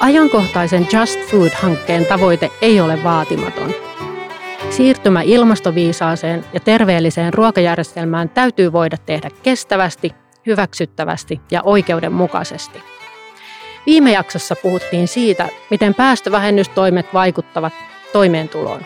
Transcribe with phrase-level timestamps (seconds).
[0.00, 3.74] ajankohtaisen Just Food-hankkeen tavoite ei ole vaatimaton.
[4.70, 10.14] Siirtymä ilmastoviisaaseen ja terveelliseen ruokajärjestelmään täytyy voida tehdä kestävästi,
[10.46, 12.82] hyväksyttävästi ja oikeudenmukaisesti.
[13.86, 17.72] Viime jaksossa puhuttiin siitä, miten päästövähennystoimet vaikuttavat
[18.12, 18.80] toimeentuloon.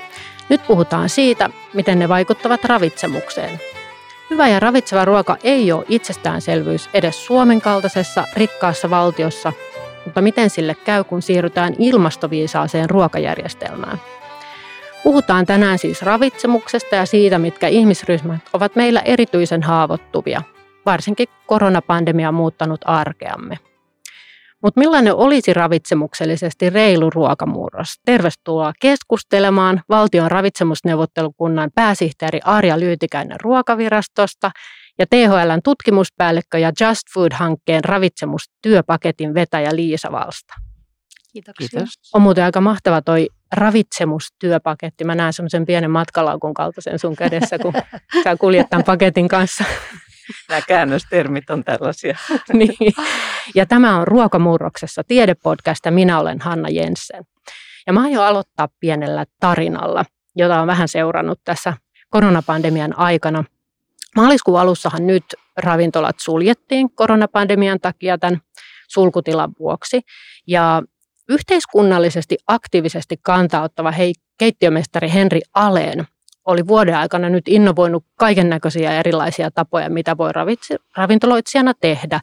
[0.48, 3.60] Nyt puhutaan siitä, miten ne vaikuttavat ravitsemukseen.
[4.30, 9.52] Hyvä ja ravitseva ruoka ei ole itsestäänselvyys edes Suomen kaltaisessa rikkaassa valtiossa,
[10.04, 14.00] mutta miten sille käy, kun siirrytään ilmastoviisaaseen ruokajärjestelmään?
[15.02, 20.42] Puhutaan tänään siis ravitsemuksesta ja siitä, mitkä ihmisryhmät ovat meillä erityisen haavoittuvia,
[20.86, 23.58] varsinkin koronapandemia on muuttanut arkeamme.
[24.62, 27.88] Mutta millainen olisi ravitsemuksellisesti reilu ruokamurros?
[28.04, 34.50] Tervetuloa keskustelemaan valtion ravitsemusneuvottelukunnan pääsihteeri Arja Lyytikäinen ruokavirastosta
[34.98, 40.54] ja THLn tutkimuspäällikkö ja Just Food-hankkeen ravitsemustyöpaketin vetäjä Liisa Valsta.
[41.32, 41.68] Kiitoksia.
[41.68, 41.88] Kiitos.
[42.14, 45.04] On muuten aika mahtava toi ravitsemustyöpaketti.
[45.04, 47.72] Mä näen semmoisen pienen matkalaukun kaltaisen sun kädessä, kun
[48.24, 49.64] sä kuljet tämän paketin kanssa.
[50.48, 52.18] Nämä käännöstermit on tällaisia.
[52.52, 52.92] niin.
[53.54, 57.24] Ja tämä on Ruokamurroksessa tiedepodcast ja minä olen Hanna Jensen.
[57.86, 60.04] Ja mä aion aloittaa pienellä tarinalla,
[60.36, 61.74] jota on vähän seurannut tässä
[62.10, 63.44] koronapandemian aikana.
[64.16, 65.24] Maaliskuun alussahan nyt
[65.56, 68.40] ravintolat suljettiin koronapandemian takia tämän
[68.88, 70.00] sulkutilan vuoksi.
[70.46, 70.82] Ja
[71.28, 76.06] yhteiskunnallisesti aktiivisesti kantauttava hei, keittiömestari Henri Aleen
[76.44, 80.30] oli vuoden aikana nyt innovoinut kaiken näköisiä erilaisia tapoja, mitä voi
[80.96, 82.20] ravintoloitsijana tehdä.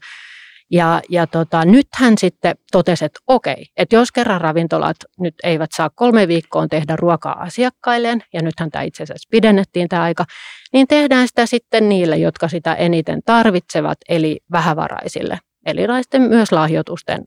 [0.72, 5.70] Ja, ja tota, nyt hän sitten totesi, että okei, että jos kerran ravintolat nyt eivät
[5.76, 10.26] saa kolme viikkoon tehdä ruokaa asiakkailleen, ja nythän tämä itse asiassa pidennettiin tämä aika,
[10.74, 15.82] niin tehdään sitä sitten niille, jotka sitä eniten tarvitsevat, eli vähävaraisille, eli
[16.30, 17.24] myös lahjoitusten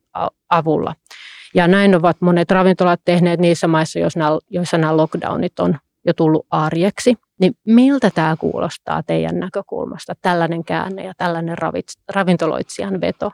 [0.50, 0.94] avulla.
[1.54, 3.98] Ja näin ovat monet ravintolat tehneet niissä maissa,
[4.50, 7.14] joissa nämä lockdownit on jo tullut arjeksi.
[7.40, 11.56] Niin miltä tämä kuulostaa teidän näkökulmasta, tällainen käänne ja tällainen
[12.08, 13.32] ravintoloitsijan veto?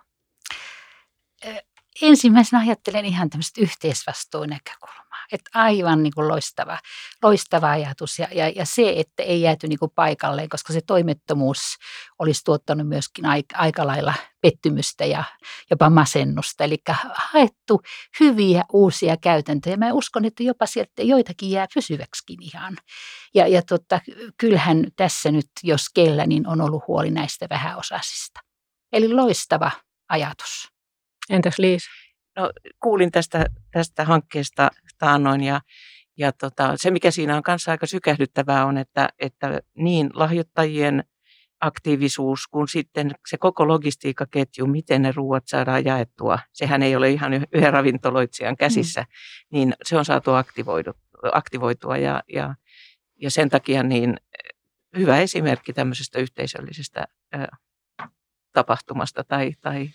[2.02, 5.07] Ensimmäisenä ajattelen ihan tämmöistä yhteisvastuunäkökulmaa.
[5.32, 6.78] Että aivan niin kuin loistava,
[7.22, 11.58] loistava ajatus ja, ja, ja se, että ei jääty niin kuin paikalleen, koska se toimettomuus
[12.18, 15.24] olisi tuottanut myöskin aika, aika lailla pettymystä ja
[15.70, 16.64] jopa masennusta.
[16.64, 16.76] Eli
[17.14, 17.80] haettu
[18.20, 19.76] hyviä uusia käytäntöjä.
[19.76, 22.76] Mä uskon, että jopa sieltä joitakin jää pysyväksikin ihan.
[23.34, 24.00] Ja, ja tota,
[24.38, 28.40] kyllähän tässä nyt, jos kellä, niin on ollut huoli näistä vähäosaisista.
[28.92, 29.70] Eli loistava
[30.08, 30.68] ajatus.
[31.30, 31.82] Entäs Liis?
[32.38, 32.50] No,
[32.82, 35.60] kuulin tästä, tästä hankkeesta taannoin ja,
[36.16, 41.04] ja tota, se, mikä siinä on kanssa aika sykähdyttävää on, että, että niin lahjoittajien
[41.60, 47.34] aktiivisuus kuin sitten se koko logistiikkaketju, miten ne ruuat saadaan jaettua, sehän ei ole ihan
[47.34, 49.06] yhden ravintoloitsijan käsissä, mm.
[49.50, 50.30] niin se on saatu
[51.32, 52.54] aktivoitua ja, ja,
[53.16, 54.16] ja sen takia niin
[54.96, 57.04] hyvä esimerkki tämmöisestä yhteisöllisestä
[58.52, 59.88] tapahtumasta tai, tai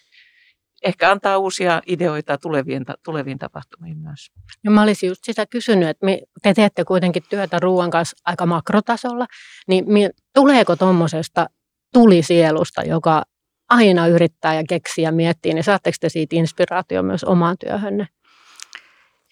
[0.84, 4.32] ehkä antaa uusia ideoita tuleviin, tuleviin tapahtumiin myös.
[4.64, 6.08] No mä olisin just sitä kysynyt, että
[6.42, 9.26] te teette kuitenkin työtä ruoan kanssa aika makrotasolla,
[9.68, 11.48] niin tuleeko tuommoisesta
[11.94, 13.24] tulisielusta, joka
[13.70, 18.08] aina yrittää ja keksiä ja miettii, niin saatteko te siitä inspiraatio myös omaan työhönne?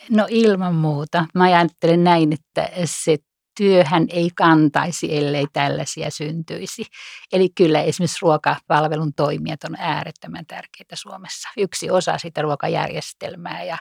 [0.10, 1.26] No ilman muuta.
[1.36, 3.18] Mä ajattelen näin, että se
[3.58, 6.86] työhän ei kantaisi, ellei tällaisia syntyisi.
[7.34, 11.50] Eli kyllä esimerkiksi ruokapalvelun toimijat on äärettömän tärkeitä Suomessa.
[11.58, 13.78] Yksi osa sitä ruokajärjestelmää ja,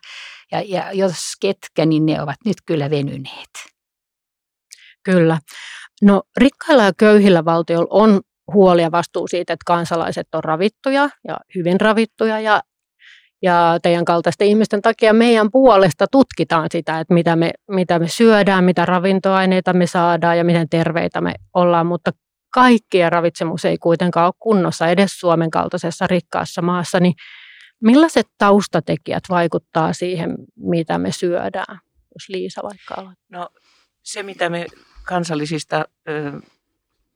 [0.53, 3.51] ja, ja jos ketkä, niin ne ovat nyt kyllä venyneet.
[5.03, 5.39] Kyllä.
[6.03, 8.21] No rikkailla ja köyhillä valtioilla on
[8.53, 12.63] huoli ja vastuu siitä, että kansalaiset on ravittuja ja hyvin ravittuja ja
[13.43, 18.65] ja teidän kaltaisten ihmisten takia meidän puolesta tutkitaan sitä, että mitä me, mitä me syödään,
[18.65, 22.11] mitä ravintoaineita me saadaan ja miten terveitä me ollaan, mutta
[22.55, 27.15] kaikkien ravitsemus ei kuitenkaan ole kunnossa edes Suomen kaltaisessa rikkaassa maassa, niin
[27.81, 31.79] millaiset taustatekijät vaikuttaa siihen, mitä me syödään,
[32.15, 33.39] jos Liisa vaikka aloittaa?
[33.39, 33.49] No
[34.03, 34.67] se, mitä me
[35.05, 36.33] kansallisista ö,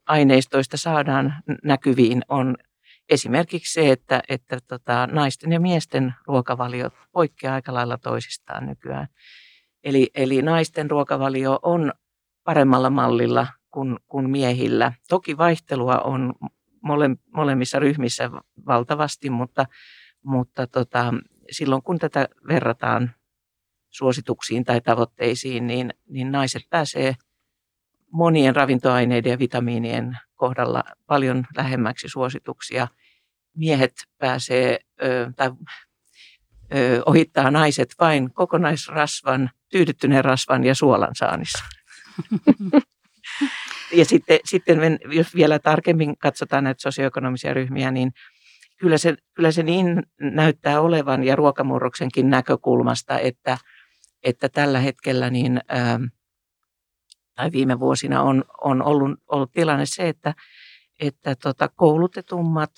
[0.07, 1.35] aineistoista saadaan
[1.65, 2.57] näkyviin, on
[3.09, 9.09] esimerkiksi se, että, että tota, naisten ja miesten ruokavaliot poikkeaa aika lailla toisistaan nykyään.
[9.85, 11.93] Eli, eli naisten ruokavalio on
[12.45, 14.93] paremmalla mallilla kuin, kuin miehillä.
[15.09, 16.33] Toki vaihtelua on
[16.83, 18.31] mole, molemmissa ryhmissä
[18.67, 19.67] valtavasti, mutta,
[20.25, 21.15] mutta tota,
[21.51, 23.15] silloin kun tätä verrataan
[23.91, 27.15] suosituksiin tai tavoitteisiin, niin, niin naiset pääsee
[28.15, 32.89] monien ravintoaineiden ja vitamiinien kohdalla paljon lähemmäksi suosituksia.
[33.57, 34.79] Miehet pääsee,
[35.37, 35.51] tai
[36.75, 41.65] ö, ohittaa naiset vain kokonaisrasvan, tyydyttyneen rasvan ja suolan saannissa.
[43.99, 48.13] ja sitten, sitten jos vielä tarkemmin katsotaan näitä sosioekonomisia ryhmiä, niin
[48.81, 53.59] kyllä se, kyllä se niin näyttää olevan ja ruokamurroksenkin näkökulmasta, että,
[54.23, 56.01] että tällä hetkellä niin, ää,
[57.35, 60.35] tai viime vuosina on, on ollut, ollut tilanne se, että,
[61.01, 62.73] että tota, koulutetummat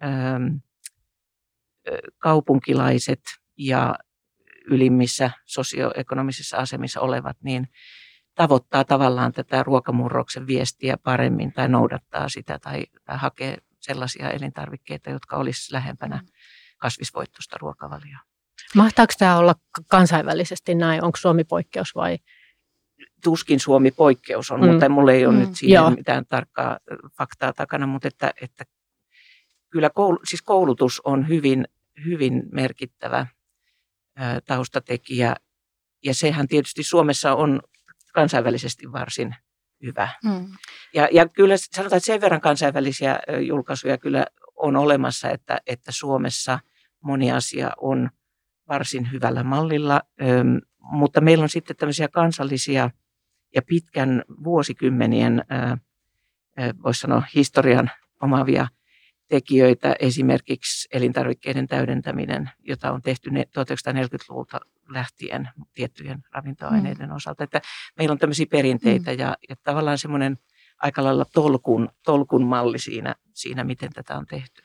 [0.00, 0.40] ää,
[2.18, 3.20] kaupunkilaiset
[3.58, 3.94] ja
[4.66, 7.68] ylimmissä sosioekonomisissa asemissa olevat, niin
[8.34, 15.36] tavoittaa tavallaan tätä ruokamurroksen viestiä paremmin tai noudattaa sitä tai, tai hakee sellaisia elintarvikkeita, jotka
[15.36, 16.26] olisi lähempänä mm.
[16.78, 18.20] kasvisvoittoista ruokavalioa.
[18.74, 19.54] Mahtaako tämä olla
[19.88, 21.04] kansainvälisesti näin?
[21.04, 22.18] Onko Suomi poikkeus vai?
[23.24, 24.68] Tuskin Suomi poikkeus on, mm.
[24.68, 25.40] mutta mulla ei ole mm.
[25.40, 25.90] nyt siihen Joo.
[25.90, 26.78] mitään tarkkaa
[27.18, 28.64] faktaa takana, mutta että, että
[29.70, 31.68] kyllä koulu, siis koulutus on hyvin,
[32.04, 33.26] hyvin merkittävä
[34.46, 35.36] taustatekijä
[36.04, 37.62] ja sehän tietysti Suomessa on
[38.12, 39.34] kansainvälisesti varsin
[39.82, 40.08] hyvä.
[40.24, 40.46] Mm.
[40.94, 44.26] Ja, ja kyllä sanotaan, että sen verran kansainvälisiä julkaisuja kyllä
[44.56, 46.58] on olemassa, että, että Suomessa
[47.00, 48.10] moni asia on
[48.68, 50.00] varsin hyvällä mallilla,
[50.82, 52.90] mutta meillä on sitten tämmöisiä kansallisia
[53.54, 55.44] ja pitkän vuosikymmenien,
[56.82, 57.90] voisi sanoa historian
[58.22, 58.68] omavia
[59.28, 67.14] tekijöitä, esimerkiksi elintarvikkeiden täydentäminen, jota on tehty 1940-luvulta lähtien tiettyjen ravintoaineiden mm.
[67.14, 67.44] osalta.
[67.44, 67.60] Että
[67.98, 69.18] meillä on tämmöisiä perinteitä mm.
[69.18, 70.38] ja, ja tavallaan semmoinen
[70.78, 74.62] aika lailla tolkun, tolkun malli siinä, siinä, miten tätä on tehty.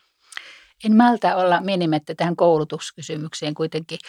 [0.83, 3.99] En malta olla menemättä tähän koulutuskysymykseen kuitenkin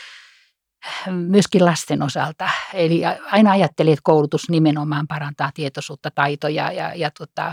[1.11, 2.51] myöskin lasten osalta.
[2.75, 7.53] Eli aina ajattelin, että koulutus nimenomaan parantaa tietoisuutta, taitoja ja, ja tota,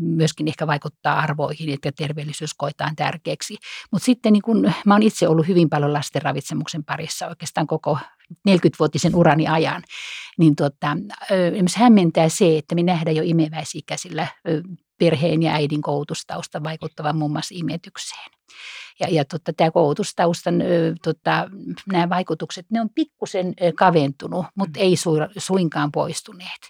[0.00, 3.56] myöskin ehkä vaikuttaa arvoihin, että terveellisyys koetaan tärkeäksi.
[3.92, 7.98] Mutta sitten niin kun, mä oon itse ollut hyvin paljon lasten ravitsemuksen parissa oikeastaan koko
[8.48, 9.82] 40-vuotisen urani ajan,
[10.38, 10.96] niin tota,
[11.76, 14.26] hämmentää se, että me nähdään jo imeväisikäisillä
[14.98, 18.30] perheen ja äidin koulutustausta vaikuttavan muun muassa imetykseen.
[19.00, 20.54] Ja, ja tota, tämä koulutustaustan
[21.02, 21.48] tota,
[21.92, 24.84] nämä vaikutukset, ne on pikkusen kaventunut, mutta mm.
[24.84, 26.60] ei su, suinkaan poistuneet.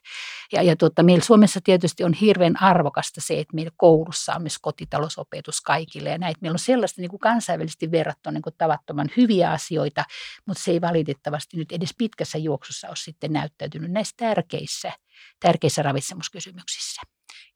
[0.52, 4.58] Ja, ja tota, meillä Suomessa tietysti on hirveän arvokasta se, että meillä koulussa on myös
[4.58, 6.10] kotitalousopetus kaikille.
[6.10, 10.04] Ja näitä meillä on sellaista niin kuin kansainvälisesti verrattuna niin kuin tavattoman hyviä asioita,
[10.46, 14.92] mutta se ei valitettavasti nyt edes pitkässä juoksussa ole sitten näyttäytynyt näissä tärkeissä,
[15.40, 17.02] tärkeissä ravitsemuskysymyksissä.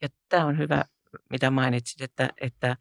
[0.03, 0.85] Ja tämä on hyvä,
[1.31, 2.77] mitä mainitsit, että, että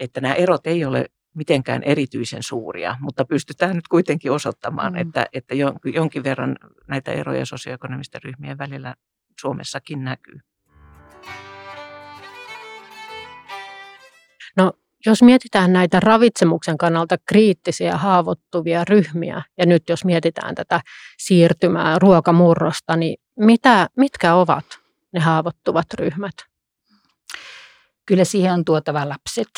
[0.00, 4.98] että nämä erot ei ole mitenkään erityisen suuria, mutta pystytään nyt kuitenkin osoittamaan, mm.
[4.98, 5.54] että, että
[5.94, 6.56] jonkin verran
[6.88, 8.94] näitä eroja sosioekonomisten ryhmien välillä
[9.40, 10.38] Suomessakin näkyy.
[14.56, 14.72] No,
[15.06, 20.80] jos mietitään näitä ravitsemuksen kannalta kriittisiä haavoittuvia ryhmiä, ja nyt jos mietitään tätä
[21.18, 24.81] siirtymää ruokamurrosta, niin mitä, mitkä ovat
[25.12, 26.34] ne haavoittuvat ryhmät?
[28.06, 29.50] Kyllä siihen on tuotava lapset,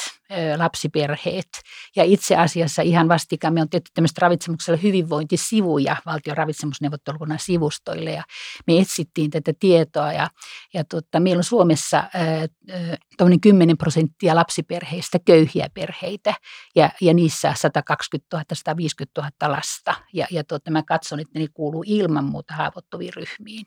[0.56, 1.48] lapsiperheet.
[1.96, 8.22] Ja itse asiassa ihan vastikään me on tehty tämmöistä ravitsemuksella hyvinvointisivuja valtion ravitsemusneuvottelukunnan sivustoille ja
[8.66, 10.28] me etsittiin tätä tietoa ja,
[10.74, 16.34] ja tuota, meillä on Suomessa äh, 10 prosenttia lapsiperheistä köyhiä perheitä
[16.76, 21.46] ja, ja niissä 120 000, 150 000 lasta ja, ja tuota, mä katson, että ne
[21.54, 23.66] kuuluu ilman muuta haavoittuviin ryhmiin.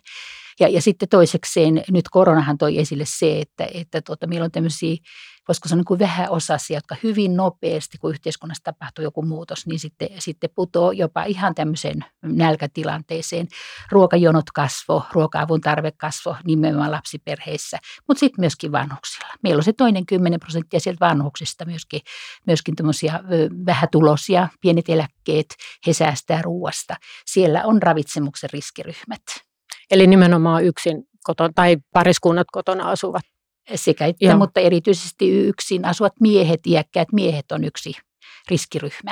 [0.59, 4.95] Ja, ja sitten toisekseen nyt koronahan toi esille se, että, että tuota, meillä on tämmöisiä
[5.47, 10.09] voisiko sanoa niin vähän osasia, jotka hyvin nopeasti, kun yhteiskunnassa tapahtuu joku muutos, niin sitten,
[10.19, 13.47] sitten putoo jopa ihan tämmöiseen nälkätilanteeseen.
[13.91, 17.77] Ruokajonot kasvo, ruoka-avun tarve kasvo nimenomaan lapsiperheissä,
[18.07, 19.33] mutta sitten myöskin vanhuksilla.
[19.43, 22.01] Meillä on se toinen 10 prosenttia sieltä vanhuksista myöskin,
[22.47, 23.19] myöskin tämmöisiä
[23.65, 25.47] vähätulosia, pienet eläkkeet,
[25.87, 26.95] he säästää ruuasta.
[27.25, 29.21] Siellä on ravitsemuksen riskiryhmät.
[29.91, 33.23] Eli nimenomaan yksin kotona, tai pariskunnat kotona asuvat
[33.75, 34.37] sekä että, Joo.
[34.37, 37.91] mutta erityisesti yksin asuvat miehet, iäkkäät miehet on yksi
[38.49, 39.11] riskiryhmä.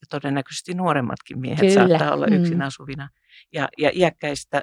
[0.00, 1.88] Ja todennäköisesti nuoremmatkin miehet Kyllä.
[1.88, 2.32] saattaa olla mm.
[2.32, 3.08] yksin asuvina.
[3.52, 4.62] Ja, ja iäkkäistä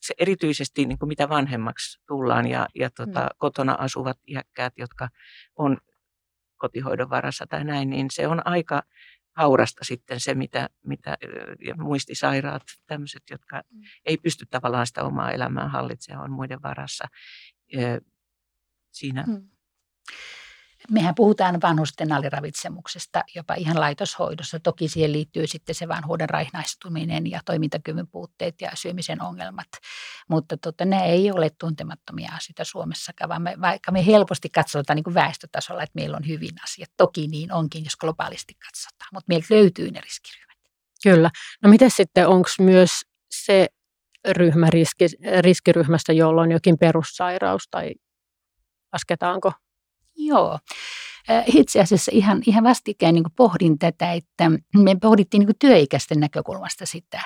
[0.00, 3.28] se erityisesti niin kuin mitä vanhemmaksi tullaan ja, ja tota, mm.
[3.38, 5.08] kotona asuvat iäkkäät, jotka
[5.56, 5.78] on
[6.56, 8.82] kotihoidon varassa tai näin, niin se on aika
[9.36, 11.18] haurasta sitten se, mitä, mitä
[11.66, 13.82] ja muistisairaat, tämmöiset, jotka mm.
[14.04, 17.04] ei pysty tavallaan sitä omaa elämää hallitsemaan, on muiden varassa
[18.92, 19.24] siinä.
[19.26, 19.48] Hmm.
[20.90, 24.60] mehän puhutaan vanhusten aliravitsemuksesta jopa ihan laitoshoidossa.
[24.60, 29.68] Toki siihen liittyy sitten se vanhuuden raihnaistuminen ja toimintakyvyn puutteet ja syömisen ongelmat.
[30.28, 35.04] Mutta tota, ne ei ole tuntemattomia asioita Suomessakaan, vaan me, vaikka me helposti katsotaan niin
[35.04, 36.90] kuin väestötasolla, että meillä on hyvin asiat.
[36.96, 40.58] Toki niin onkin, jos globaalisti katsotaan, mutta meiltä löytyy ne riskiryhmät.
[41.02, 41.30] Kyllä.
[41.62, 42.90] No miten sitten, onko myös
[43.30, 43.68] se
[44.28, 45.06] ryhmä riski,
[45.40, 47.94] riskiryhmästä, jolla on jokin perussairaus tai
[48.92, 49.52] lasketaanko
[50.16, 50.58] Joo.
[51.46, 57.20] Itse asiassa ihan, ihan vastikään niin pohdin tätä, että me pohdittiin niin työikäisten näkökulmasta sitä,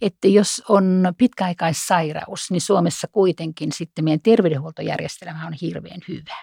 [0.00, 6.36] että jos on pitkäaikaissairaus, niin Suomessa kuitenkin sitten meidän terveydenhuoltojärjestelmä on hirveän hyvä.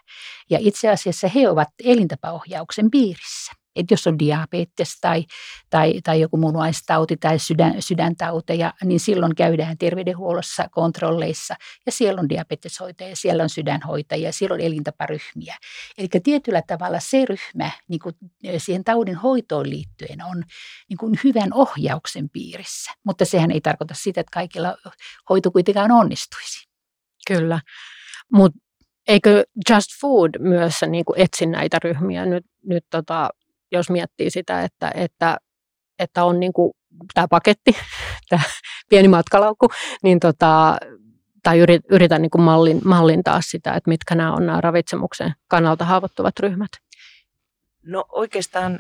[0.50, 3.52] Ja itse asiassa he ovat elintapaohjauksen piirissä.
[3.76, 5.26] Että jos on diabetes tai,
[5.70, 11.56] tai, tai joku munuaistauti tai sydän, sydäntauteja, niin silloin käydään terveydenhuollossa kontrolleissa
[11.86, 15.56] ja siellä on diabeteshoitajia, siellä on sydänhoitajia, siellä on elintaparyhmiä.
[15.98, 18.16] Eli tietyllä tavalla se ryhmä niin kuin
[18.58, 20.44] siihen taudin hoitoon liittyen on
[20.90, 24.78] niin kuin hyvän ohjauksen piirissä, mutta sehän ei tarkoita sitä, että kaikilla
[25.30, 26.68] hoito kuitenkaan onnistuisi.
[27.28, 27.60] Kyllä,
[28.34, 28.60] mutta
[29.08, 33.30] eikö Just Food myös niin kuin etsi näitä ryhmiä nyt, nyt tota,
[33.72, 35.38] jos miettii sitä, että, että,
[36.00, 36.74] että on niin kuin
[37.14, 37.76] tämä paketti,
[38.30, 38.42] tämä
[38.90, 39.68] pieni matkalaukku,
[40.04, 40.78] niin tota,
[41.44, 46.40] tai yritän niin kuin mallin, mallintaa sitä, että mitkä nämä on nämä ravitsemuksen kannalta haavoittuvat
[46.40, 46.72] ryhmät?
[47.84, 48.80] No oikeastaan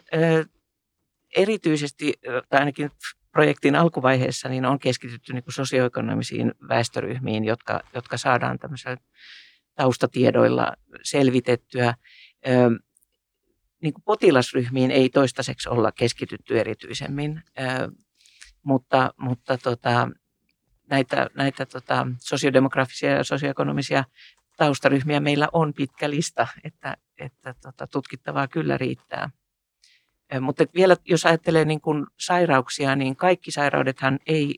[1.35, 2.13] erityisesti,
[2.49, 2.91] tai ainakin
[3.31, 8.97] projektin alkuvaiheessa, niin on keskitytty niin kuin sosioekonomisiin väestöryhmiin, jotka, jotka saadaan tämmöisillä
[9.75, 10.73] taustatiedoilla
[11.03, 11.93] selvitettyä
[13.85, 17.41] niin kuin potilasryhmiin ei toistaiseksi olla keskitytty erityisemmin,
[18.63, 20.09] mutta, mutta tota,
[20.89, 24.03] näitä, näitä tota, sosiodemografisia ja sosioekonomisia
[24.57, 29.29] taustaryhmiä meillä on pitkä lista, että, että tota, tutkittavaa kyllä riittää.
[30.41, 34.55] Mutta vielä jos ajattelee niin kuin sairauksia, niin kaikki sairaudethan ei,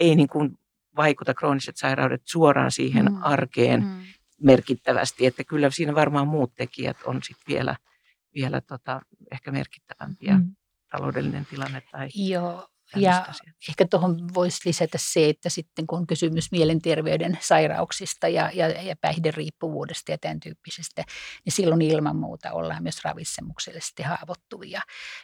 [0.00, 0.58] ei niin kuin
[0.96, 3.18] vaikuta, krooniset sairaudet, suoraan siihen mm.
[3.22, 4.02] arkeen mm.
[4.42, 5.26] merkittävästi.
[5.26, 7.76] Että kyllä siinä varmaan muut tekijät on sitten vielä–
[8.34, 9.00] vielä tota,
[9.32, 10.56] ehkä merkittävämpiä mm.
[10.90, 13.56] taloudellinen tilanne tai Joo, ja asiat.
[13.68, 18.96] ehkä tuohon voisi lisätä se, että sitten kun on kysymys mielenterveyden sairauksista ja, ja, ja
[19.00, 21.04] päihderiippuvuudesta ja tämän tyyppisestä,
[21.44, 24.80] niin silloin ilman muuta ollaan myös ravitsemuksellisesti haavoittuvia.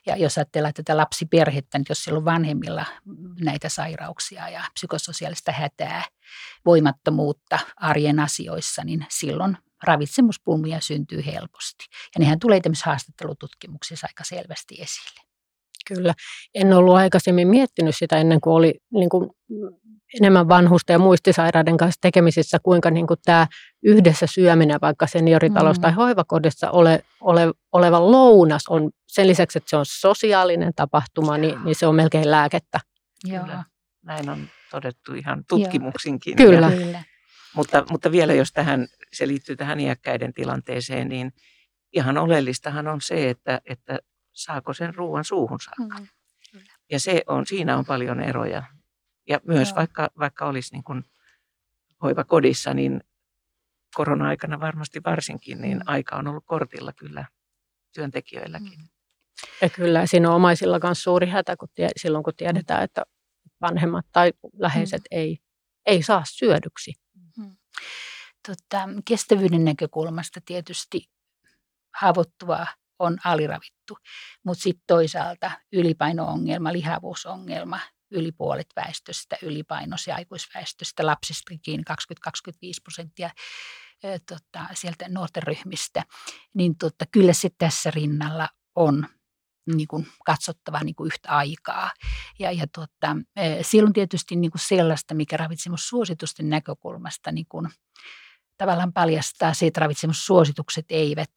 [0.06, 2.84] Ja jos ajatellaan tätä lapsiperhettä, niin jos siellä on vanhemmilla
[3.40, 6.04] näitä sairauksia ja psykososiaalista hätää,
[6.66, 11.84] voimattomuutta arjen asioissa, niin silloin ravitsemuspulmia syntyy helposti.
[12.14, 15.20] Ja nehän tulee tämmöisissä haastattelututkimuksissa aika selvästi esille.
[15.88, 16.14] Kyllä.
[16.54, 19.30] En ollut aikaisemmin miettinyt sitä ennen kuin oli niin kuin
[20.20, 23.46] enemmän vanhusten ja muistisairaiden kanssa tekemisissä, kuinka niin kuin tämä
[23.82, 25.80] yhdessä syöminen vaikka senioritalous mm.
[25.80, 31.64] tai hoivakodissa ole, ole, oleva lounas on sen lisäksi, että se on sosiaalinen tapahtuma, niin,
[31.64, 32.80] niin se on melkein lääkettä.
[33.24, 33.44] Joo.
[33.44, 33.64] Kyllä.
[34.02, 36.36] Näin on todettu ihan tutkimuksinkin.
[36.36, 36.70] Kyllä.
[36.70, 37.04] Ja, Kyllä.
[37.54, 41.32] Mutta, mutta vielä jos tähän, se liittyy tähän iäkkäiden tilanteeseen, niin
[41.92, 43.98] ihan oleellistahan on se, että, että
[44.32, 45.98] saako sen ruoan suuhun saakka.
[45.98, 46.60] Mm,
[46.90, 48.62] ja se on, siinä on paljon eroja.
[49.28, 51.04] Ja myös vaikka, vaikka olisi niin kuin
[52.02, 53.00] hoivakodissa, niin
[53.94, 55.82] korona-aikana varmasti varsinkin, niin mm.
[55.86, 57.26] aika on ollut kortilla kyllä
[57.94, 58.78] työntekijöilläkin.
[58.78, 58.88] Mm.
[59.62, 63.02] Ja kyllä siinä on omaisilla myös suuri hätä, kun tie, silloin kun tiedetään, että
[63.60, 65.18] vanhemmat tai läheiset mm.
[65.18, 65.38] ei,
[65.86, 66.92] ei saa syödyksi.
[67.36, 67.56] Mm.
[68.46, 71.10] Tota, kestävyyden näkökulmasta tietysti
[71.94, 72.66] haavoittuvaa
[72.98, 73.98] on aliravittu,
[74.44, 77.80] mutta sitten toisaalta ylipaino-ongelma, lihavuusongelma,
[78.10, 79.36] yli puolet väestöstä,
[80.06, 81.84] ja aikuisväestöstä, lapsistakin
[82.30, 82.32] 20-25
[82.82, 83.30] prosenttia
[84.02, 86.04] tota, sieltä nuorten ryhmistä,
[86.54, 89.06] niin tota, kyllä se tässä rinnalla on
[89.76, 91.90] niin kuin katsottava niin kuin yhtä aikaa.
[92.38, 93.16] Ja, ja tuota,
[93.62, 97.68] silloin tietysti niin kuin sellaista, mikä ravitsemussuositusten näkökulmasta niin kuin,
[98.58, 101.30] tavallaan paljastaa se, että ravitsemussuositukset eivät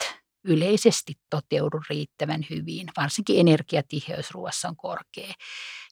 [0.44, 2.88] yleisesti toteudu riittävän hyvin.
[2.98, 5.34] Varsinkin energiatiheys ruoassa on korkea.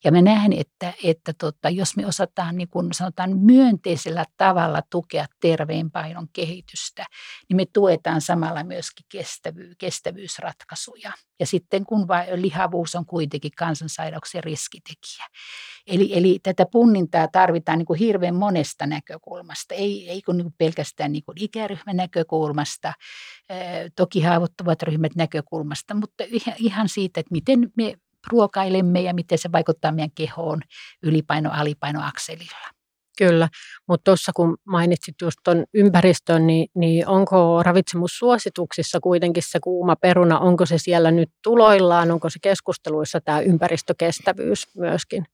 [0.04, 5.26] Ja mä näen, että, että tota, jos me osataan niin kun sanotaan myönteisellä tavalla tukea
[5.42, 7.06] terveen painon kehitystä,
[7.50, 11.12] niin me tuetaan samalla myöskin kestävyy, kestävyysratkaisuja.
[11.40, 15.26] Ja sitten kun lihavuus on kuitenkin kansansairauksien riskitekijä.
[15.90, 20.56] Eli, eli tätä punnintaa tarvitaan niin kuin hirveän monesta näkökulmasta, ei, ei kun niin kuin
[20.58, 22.94] pelkästään niin kuin ikäryhmän näkökulmasta,
[23.96, 26.24] toki haavoittuvat ryhmät näkökulmasta, mutta
[26.58, 27.94] ihan siitä, että miten me
[28.32, 30.62] ruokailemme ja miten se vaikuttaa meidän kehoon
[31.04, 32.70] ylipaino-alipaino-akselilla.
[33.18, 33.50] Kyllä,
[33.88, 40.40] mutta tuossa kun mainitsit just tuon ympäristön, niin, niin onko ravitsemussuosituksissa kuitenkin se kuuma peruna,
[40.40, 45.26] onko se siellä nyt tuloillaan, onko se keskusteluissa tämä ympäristökestävyys myöskin?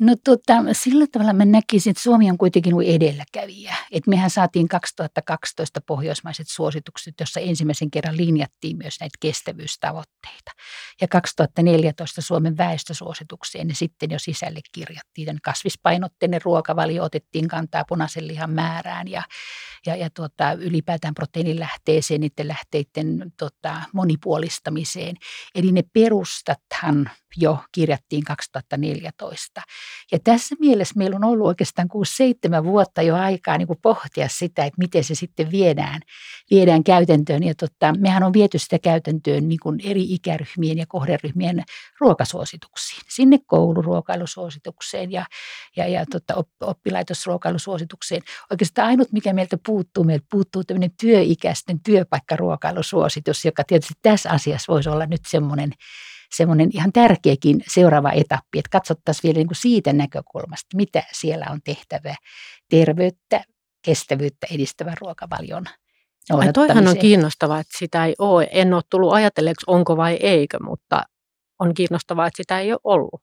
[0.00, 3.74] No tota, sillä tavalla mä näkisin, että Suomi on kuitenkin edelläkävijä.
[3.90, 10.52] Et mehän saatiin 2012 pohjoismaiset suositukset, jossa ensimmäisen kerran linjattiin myös näitä kestävyystavoitteita.
[11.00, 15.38] Ja 2014 Suomen väestösuositukseen ne sitten jo sisälle kirjattiin.
[15.42, 19.22] Kasvispainotteinen ruokavalio otettiin kantaa punaisen lihan määrään ja,
[19.86, 25.16] ja, ja tuota, ylipäätään proteiinilähteeseen, niiden lähteiden tota, monipuolistamiseen.
[25.54, 29.60] Eli ne perustathan jo kirjattiin 2014.
[30.12, 31.88] Ja tässä mielessä meillä on ollut oikeastaan
[32.60, 36.00] 6-7 vuotta jo aikaa niin kuin pohtia sitä, että miten se sitten viedään,
[36.50, 37.42] viedään käytäntöön.
[37.42, 41.62] Ja tota, mehän on viety sitä käytäntöön niin kuin eri ikäryhmien ja kohderyhmien
[42.00, 43.02] ruokasuosituksiin.
[43.08, 45.26] Sinne kouluruokailusuositukseen ja,
[45.76, 48.22] ja, ja tota, oppilaitosruokailusuositukseen.
[48.50, 54.88] Oikeastaan ainut, mikä meiltä puuttuu, meiltä puuttuu tämmöinen työikäisten työpaikkaruokailusuositus, joka tietysti tässä asiassa voisi
[54.88, 55.72] olla nyt semmoinen
[56.34, 61.60] semmoinen ihan tärkeäkin seuraava etappi, että katsottaisiin vielä niin kuin siitä näkökulmasta, mitä siellä on
[61.64, 62.14] tehtävä
[62.70, 63.44] terveyttä,
[63.84, 65.64] kestävyyttä edistävän ruokavalion
[66.30, 68.48] Ai toihan on kiinnostavaa, että sitä ei ole.
[68.52, 71.02] En ole tullut ajatelleeksi, onko vai eikö, mutta
[71.58, 73.22] on kiinnostavaa, että sitä ei ole ollut.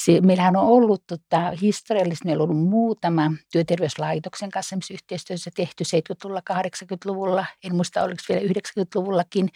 [0.00, 6.40] Se, meillähän on ollut tota, historiallisesti, meillä on ollut muutama työterveyslaitoksen kanssa yhteistyössä tehty 70-luvulla,
[6.52, 9.48] 80-luvulla, en muista oliko vielä 90-luvullakin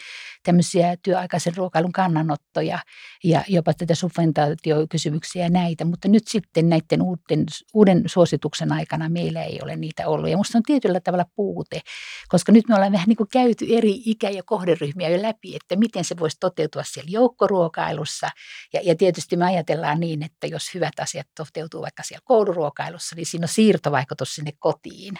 [0.42, 2.78] tämmöisiä työaikaisen ruokailun kannanottoja
[3.24, 9.42] ja jopa tätä subventaatiokysymyksiä ja näitä, mutta nyt sitten näiden uuden, uuden suosituksen aikana meillä
[9.42, 10.28] ei ole niitä ollut.
[10.30, 11.80] Ja minusta on tietyllä tavalla puute,
[12.28, 15.76] koska nyt me ollaan vähän niin kuin käyty eri ikä- ja kohderyhmiä jo läpi, että
[15.76, 18.28] miten se voisi toteutua siellä joukkoruokailussa.
[18.72, 23.26] Ja, ja tietysti me ajatellaan niin, että jos hyvät asiat toteutuu vaikka siellä kouluruokailussa, niin
[23.26, 25.14] siinä on siirtovaikutus sinne kotiin.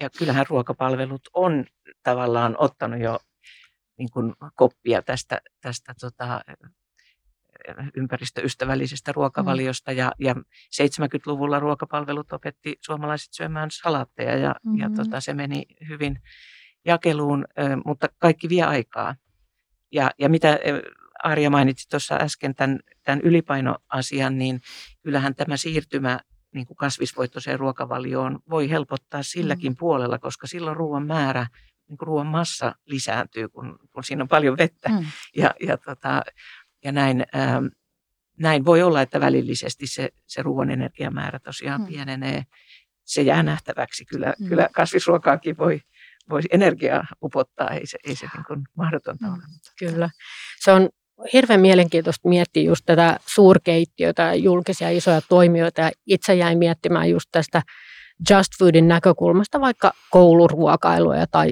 [0.00, 1.64] Ja kyllähän ruokapalvelut on
[2.02, 3.18] tavallaan ottanut jo
[3.98, 6.40] niin kuin koppia tästä, tästä tota,
[7.96, 10.34] ympäristöystävällisestä ruokavaliosta ja, ja
[10.82, 14.80] 70-luvulla ruokapalvelut opetti suomalaiset syömään salaatteja ja, mm-hmm.
[14.80, 16.22] ja tota, se meni hyvin
[16.84, 17.44] jakeluun,
[17.84, 19.14] mutta kaikki vie aikaa.
[19.92, 20.58] Ja, ja mitä
[21.22, 24.60] Arja mainitsi tuossa äsken tämän, tämän ylipainoasian, niin
[25.02, 26.20] kyllähän tämä siirtymä
[26.54, 29.76] niin kuin kasvisvoittoiseen ruokavalioon voi helpottaa silläkin mm.
[29.76, 31.46] puolella, koska silloin ruoan määrä,
[31.88, 34.88] niin kuin ruoan massa lisääntyy, kun, kun siinä on paljon vettä.
[34.88, 35.06] Mm.
[35.36, 36.22] Ja, ja, tota,
[36.84, 37.66] ja näin, ähm,
[38.40, 41.86] näin voi olla, että välillisesti se, se ruoan energiamäärä tosiaan mm.
[41.86, 42.42] pienenee.
[43.04, 44.04] Se jää nähtäväksi.
[44.04, 44.48] Kyllä, mm.
[44.48, 45.80] kyllä kasvisruokaakin voi,
[46.30, 49.34] voi energiaa upottaa, ei se, ei se niin kuin mahdotonta mm.
[49.34, 49.42] ole.
[49.78, 50.10] Kyllä.
[50.60, 50.88] Se on
[51.32, 57.62] hirveän mielenkiintoista miettiä just tätä suurkeittiötä, julkisia isoja toimijoita ja itse jäin miettimään just tästä
[58.30, 61.50] Just Foodin näkökulmasta vaikka kouluruokailuja tai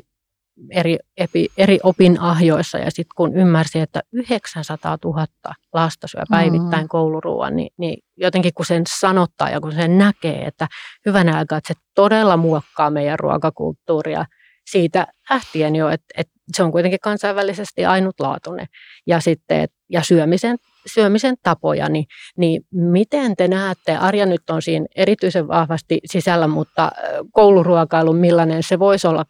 [0.70, 5.26] eri, epi, eri opinahjoissa ja sitten kun ymmärsi, että 900 000
[5.72, 6.88] lasta syö päivittäin mm-hmm.
[6.88, 10.66] kouluruoan, niin, niin jotenkin kun sen sanottaa ja kun sen näkee, että
[11.06, 14.24] hyvänä aikaa, että se todella muokkaa meidän ruokakulttuuria
[14.66, 18.66] siitä lähtien jo, että, että se on kuitenkin kansainvälisesti ainutlaatuinen.
[19.06, 24.86] Ja sitten ja syömisen, syömisen tapoja, niin, niin miten te näette, Arja nyt on siinä
[24.96, 26.92] erityisen vahvasti sisällä, mutta
[27.32, 29.24] kouluruokailu, millainen se voisi olla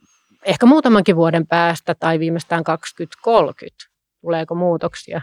[0.44, 3.85] ehkä muutamankin vuoden päästä tai viimeistään 2030?
[4.20, 5.20] Tuleeko muutoksia?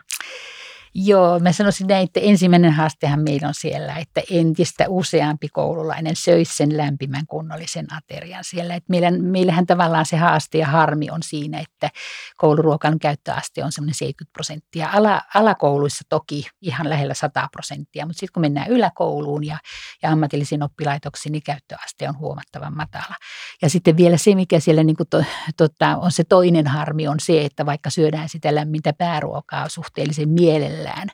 [0.93, 6.55] Joo, mä sanoisin näin, että ensimmäinen haastehan meillä on siellä, että entistä useampi koululainen söisi
[6.55, 8.75] sen lämpimän kunnollisen aterian siellä.
[8.75, 11.89] Että meillä, meillähän tavallaan se haaste ja harmi on siinä, että
[12.37, 14.89] kouluruokan käyttöaste on semmoinen 70 prosenttia.
[14.93, 19.57] Ala, alakouluissa toki ihan lähellä 100 prosenttia, mutta sitten kun mennään yläkouluun ja,
[20.03, 23.15] ja ammatillisiin oppilaitoksiin, niin käyttöaste on huomattavan matala.
[23.61, 25.23] Ja sitten vielä se, mikä siellä niin kuin to,
[25.57, 30.71] tota, on se toinen harmi, on se, että vaikka syödään sitä lämmintä pääruokaa suhteellisen mielellä,
[30.71, 31.07] mielellään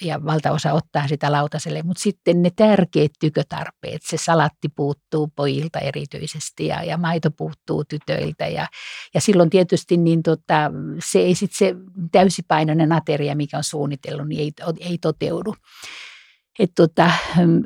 [0.00, 6.66] ja valtaosa ottaa sitä lautaselle, mutta sitten ne tärkeät tykötarpeet, se salatti puuttuu pojilta erityisesti
[6.66, 8.66] ja, ja maito puuttuu tytöiltä ja,
[9.14, 10.70] ja silloin tietysti niin tota,
[11.04, 11.74] se ei sit se
[12.12, 15.54] täysipainoinen ateria, mikä on suunnitellut, niin ei, ei toteudu.
[16.58, 17.10] Et tota,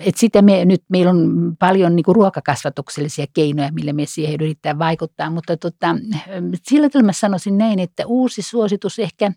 [0.00, 5.30] et sitä me, nyt meillä on paljon niin ruokakasvatuksellisia keinoja, millä me siihen yrittää vaikuttaa,
[5.30, 5.96] mutta tota,
[6.62, 9.32] sillä tavalla mä sanoisin näin, että uusi suositus ehkä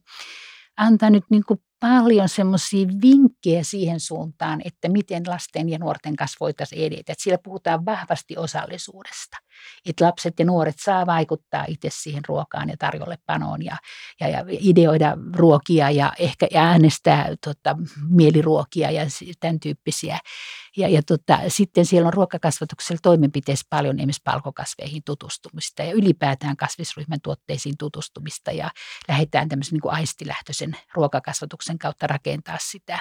[0.77, 6.38] antaa nyt niin kuin paljon semmoisia vinkkejä siihen suuntaan, että miten lasten ja nuorten kanssa
[6.39, 7.13] voitaisiin edetä.
[7.17, 9.38] Siellä puhutaan vahvasti osallisuudesta.
[9.86, 13.78] Että lapset ja nuoret saa vaikuttaa itse siihen ruokaan ja tarjolle panoon ja,
[14.19, 17.78] ja, ja ideoida ruokia ja ehkä äänestää tota,
[18.10, 19.06] mieliruokia ja
[19.39, 20.19] tämän tyyppisiä.
[20.78, 27.22] Ja, ja tota, sitten siellä on ruokakasvatuksella toimenpiteessä paljon esimerkiksi palkokasveihin tutustumista ja ylipäätään kasvisryhmän
[27.24, 28.72] tuotteisiin tutustumista ja
[29.08, 32.99] lähdetään tämmöisen niin kuin aistilähtöisen ruokakasvatuksen kautta rakentaa sitä.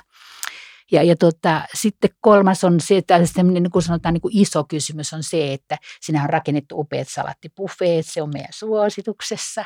[0.93, 5.13] Ja, ja tota, sitten kolmas on se, että niin kuin sanotaan niin kuin iso kysymys
[5.13, 9.65] on se, että sinä on rakennettu upeat salattipuffeet, se on meidän suosituksessa.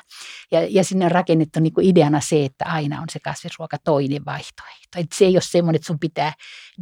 [0.53, 4.25] Ja, ja sinne on rakennettu niin kuin ideana se, että aina on se kasvisruoka toinen
[4.25, 4.99] vaihtoehto.
[4.99, 6.33] Että se ei ole semmoinen, että sun pitää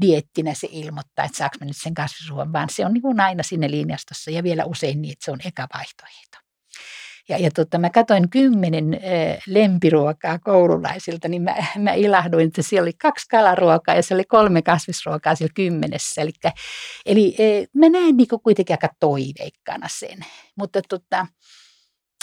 [0.00, 3.70] diettinä se ilmoittaa, että saako nyt sen kasvisruoan, vaan se on niin kuin aina sinne
[3.70, 6.43] linjastossa ja vielä usein niin, että se on eka vaihtoehto.
[7.28, 9.00] Ja, ja tota, mä katsoin kymmenen
[9.46, 14.62] lempiruokaa koululaisilta, niin mä, mä ilahduin, että siellä oli kaksi kalaruokaa ja se oli kolme
[14.62, 16.22] kasvisruokaa siellä kymmenessä.
[17.06, 20.18] Eli äh, mä näen niin kuitenkin aika toiveikkana sen,
[20.56, 21.26] mutta tota,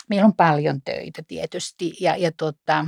[0.10, 2.86] meillä on paljon töitä tietysti ja, ja tota,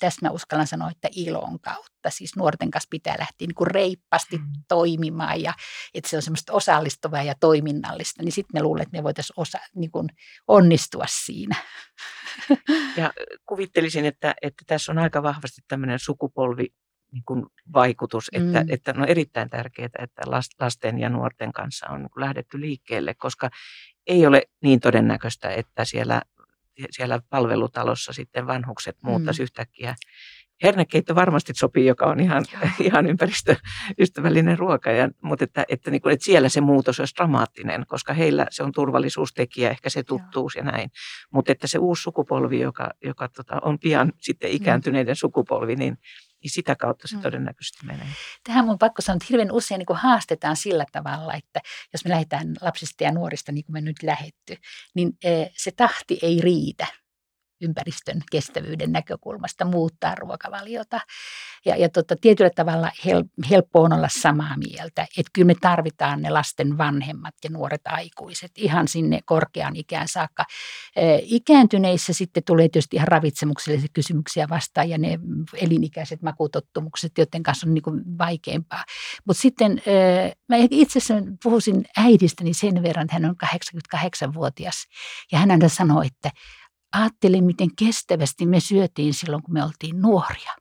[0.00, 2.10] tässä mä uskallan sanoa, että ilon kautta.
[2.10, 4.44] Siis nuorten kanssa pitää lähteä niin kuin reippasti mm.
[4.68, 5.54] toimimaan ja
[5.94, 9.58] että se on semmoista osallistuvaa ja toiminnallista, niin sitten me luulen, että me voitaisiin osa,
[9.74, 10.08] niin kuin
[10.48, 11.56] onnistua siinä.
[12.96, 13.12] Ja
[13.46, 16.68] kuvittelisin, että, että tässä on aika vahvasti tämmöinen sukupolvi
[17.12, 18.66] niin kuin vaikutus, että, mm.
[18.70, 20.22] että on erittäin tärkeää, että
[20.60, 23.50] lasten ja nuorten kanssa on niin lähdetty liikkeelle, koska
[24.06, 26.22] ei ole niin todennäköistä, että siellä
[26.90, 29.44] siellä palvelutalossa sitten vanhukset muuttaisi mm.
[29.44, 29.94] yhtäkkiä.
[30.62, 32.44] Hernekeitto varmasti sopii, joka on ihan,
[32.80, 37.86] ihan ympäristöystävällinen ruoka, ja, mutta että, että, niin kuin, että siellä se muutos olisi dramaattinen,
[37.86, 40.90] koska heillä se on turvallisuustekijä, ehkä se tuttuus ja näin.
[41.32, 44.56] Mutta että se uusi sukupolvi, joka, joka tota, on pian sitten mm.
[44.56, 45.98] ikääntyneiden sukupolvi, niin
[46.42, 47.22] niin sitä kautta se mm.
[47.22, 48.06] todennäköisesti menee.
[48.44, 51.60] Tähän mun pakko sanoa, että hirveän usein niin haastetaan sillä tavalla, että
[51.92, 54.56] jos me lähdetään lapsista ja nuorista niin kuin me nyt lähetty,
[54.94, 56.86] niin eh, se tahti ei riitä
[57.62, 61.00] ympäristön kestävyyden näkökulmasta muuttaa ruokavaliota.
[61.64, 66.22] Ja, ja tota, tietyllä tavalla hel, helppo on olla samaa mieltä, että kyllä me tarvitaan
[66.22, 70.44] ne lasten vanhemmat ja nuoret aikuiset ihan sinne korkean ikään saakka.
[71.22, 75.18] Ikääntyneissä sitten tulee tietysti ihan ravitsemuksellisia kysymyksiä vastaan ja ne
[75.54, 78.84] elinikäiset makutottumukset, joiden kanssa on niin kuin vaikeampaa.
[79.26, 79.82] Mutta sitten
[80.48, 84.86] mä itse asiassa puhuisin äidistäni sen verran, että hän on 88-vuotias
[85.32, 86.30] ja hän aina sanoi, että
[86.92, 90.52] Ajattelin, miten kestävästi me syötiin silloin, kun me oltiin nuoria.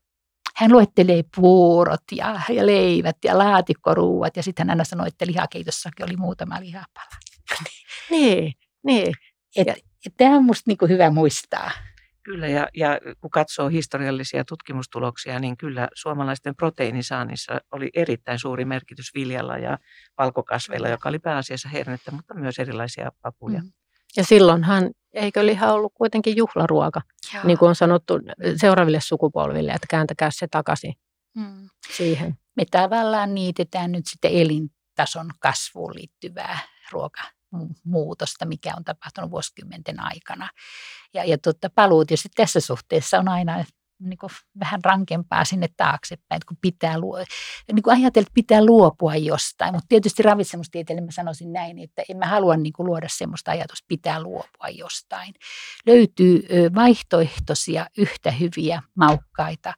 [0.55, 6.05] Hän luettelee puurot ja, ja leivät ja laatikkoruuat ja sitten hän aina sanoi, että lihakeitossakin
[6.05, 7.15] oli muutama lihapala.
[8.11, 9.13] niin, niin.
[9.55, 9.73] Et, ja,
[10.05, 11.71] et tämä on minusta niinku hyvä muistaa.
[12.23, 19.13] Kyllä, ja, ja kun katsoo historiallisia tutkimustuloksia, niin kyllä suomalaisten proteiinisaannissa oli erittäin suuri merkitys
[19.15, 19.77] viljalla ja
[20.17, 23.61] valkokasveilla, joka oli pääasiassa hernettä, mutta myös erilaisia papuja.
[23.61, 23.71] Mm.
[24.17, 27.01] Ja silloinhan eikö liha ollut kuitenkin juhlaruoka,
[27.33, 27.43] Joo.
[27.43, 28.13] niin kuin on sanottu
[28.55, 30.93] seuraaville sukupolville, että kääntäkää se takaisin
[31.35, 31.69] mm.
[31.95, 32.37] siihen.
[32.55, 36.59] Me tavallaan niitetään nyt sitten elintason kasvuun liittyvää
[36.91, 40.49] ruokamuutosta, mikä on tapahtunut vuosikymmenten aikana.
[41.13, 43.65] Ja, ja totta, paluu tietysti tässä suhteessa on aina
[44.01, 47.17] niin kuin vähän rankempaa sinne taaksepäin, että kun pitää, luo,
[47.71, 49.73] niin kuin ajatella, että pitää luopua jostain.
[49.73, 53.85] Mutta tietysti ravitsemustieteelle mä sanoisin näin, että en mä halua niin kuin luoda sellaista ajatusta,
[53.87, 55.33] pitää luopua jostain.
[55.85, 56.43] Löytyy
[56.75, 59.73] vaihtoehtoisia, yhtä hyviä, maukkaita,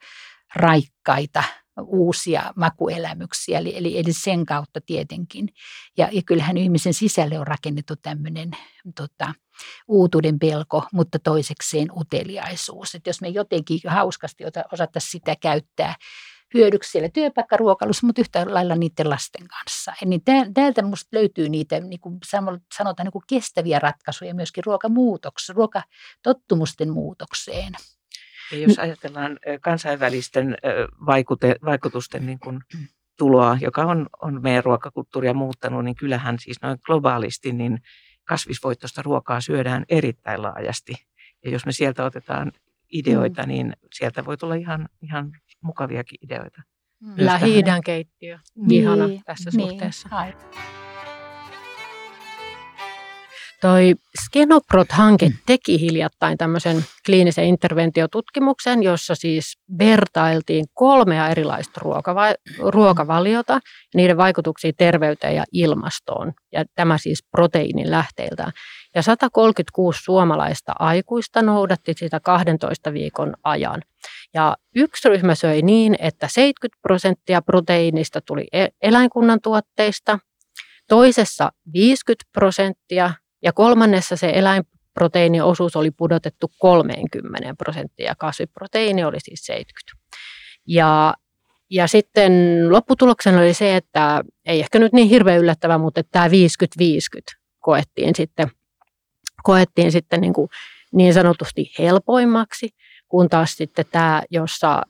[0.55, 1.43] raikkaita
[1.81, 5.49] uusia makuelämyksiä, eli, eli, eli sen kautta tietenkin.
[5.97, 8.51] Ja, ja kyllähän ihmisen sisälle on rakennettu tämmöinen
[8.95, 9.33] tota,
[9.87, 12.95] uutuuden pelko, mutta toisekseen uteliaisuus.
[12.95, 15.95] Että jos me jotenkin hauskasti osattaisiin sitä käyttää
[16.53, 19.93] hyödyksi siellä työpaikkaruokailussa, mutta yhtä lailla niiden lasten kanssa.
[20.05, 20.21] Niin
[20.53, 22.19] täältä minusta löytyy niitä, niin kuin
[22.77, 27.73] sanotaan, niin kuin kestäviä ratkaisuja myöskin ruokamuutokseen, ruokatottumusten muutokseen.
[28.51, 30.57] Ja jos ajatellaan kansainvälisten
[31.05, 32.59] vaikute, vaikutusten niin kuin
[33.17, 37.81] tuloa, joka on, on meidän ruokakulttuuria muuttanut, niin kyllähän siis noin globaalisti niin
[38.23, 40.93] kasvisvoittoista ruokaa syödään erittäin laajasti.
[41.45, 42.51] Ja jos me sieltä otetaan
[42.93, 43.47] ideoita, mm.
[43.47, 46.61] niin sieltä voi tulla ihan, ihan mukaviakin ideoita.
[47.01, 47.13] Mm.
[47.17, 50.09] lähi keittiö, niin, ihana tässä niin, suhteessa.
[50.11, 50.82] Aivan.
[53.63, 53.95] Toi
[54.25, 63.59] Skenoprot-hanke teki hiljattain tämmöisen kliinisen interventiotutkimuksen, jossa siis vertailtiin kolmea erilaista ruokava- ruokavaliota ja
[63.95, 66.33] niiden vaikutuksia terveyteen ja ilmastoon.
[66.51, 68.51] Ja tämä siis proteiinin lähteiltään.
[68.95, 73.81] Ja 136 suomalaista aikuista noudatti sitä 12 viikon ajan.
[74.33, 80.19] Ja yksi ryhmä söi niin, että 70 prosenttia proteiinista tuli e-, eläinkunnan tuotteista,
[80.87, 83.11] toisessa 50 prosenttia
[83.43, 89.97] ja kolmannessa se eläinproteiinin osuus oli pudotettu 30 prosenttia ja kasviproteiini oli siis 70.
[90.67, 91.13] Ja,
[91.69, 92.31] ja sitten
[92.71, 98.15] lopputuloksena oli se, että ei ehkä nyt niin hirveän yllättävä, mutta että tämä 50-50 koettiin
[98.15, 98.51] sitten,
[99.43, 100.49] koettiin sitten niin, kuin
[100.91, 102.69] niin sanotusti helpoimmaksi,
[103.07, 104.81] kun taas sitten tämä, jossa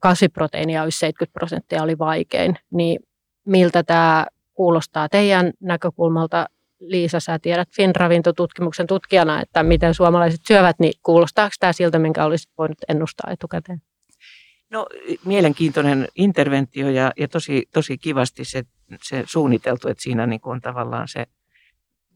[0.00, 3.00] kasviproteiinia olisi 70 prosenttia oli vaikein, niin
[3.44, 6.46] miltä tämä kuulostaa teidän näkökulmalta
[6.80, 12.50] Liisa, sä tiedät Finravintotutkimuksen tutkijana, että miten suomalaiset syövät, niin kuulostaako tämä siltä, minkä olisit
[12.58, 13.82] voinut ennustaa etukäteen?
[14.70, 14.86] No
[15.24, 18.62] mielenkiintoinen interventio ja, ja tosi, tosi kivasti se,
[19.02, 21.26] se suunniteltu, että siinä niin on tavallaan se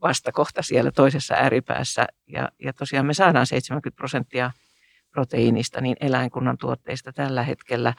[0.01, 2.07] vastakohta siellä toisessa ääripäässä.
[2.27, 4.51] Ja, ja tosiaan me saadaan 70 prosenttia
[5.11, 7.93] proteiinista niin eläinkunnan tuotteista tällä hetkellä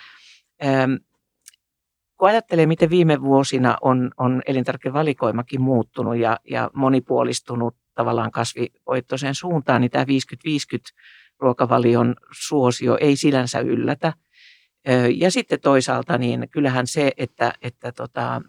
[2.20, 9.80] kun ajattelee, miten viime vuosina on, on elintarvikevalikoimakin muuttunut ja, ja monipuolistunut tavallaan kasvivoittoiseen suuntaan,
[9.80, 10.06] niin tämä 50-50
[11.38, 14.12] ruokavalion suosio ei silänsä yllätä.
[15.16, 18.42] Ja sitten toisaalta niin kyllähän se, että, että tota,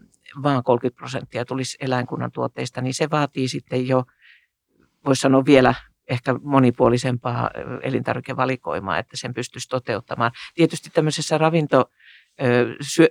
[0.44, 4.04] vaan 30 prosenttia tulisi eläinkunnan tuotteista, niin se vaatii sitten jo,
[5.06, 5.74] voisi sanoa vielä
[6.08, 7.50] ehkä monipuolisempaa
[7.82, 10.32] elintarvikevalikoimaa, että sen pystyisi toteuttamaan.
[10.56, 11.90] Tietysti tämmöisessä ravinto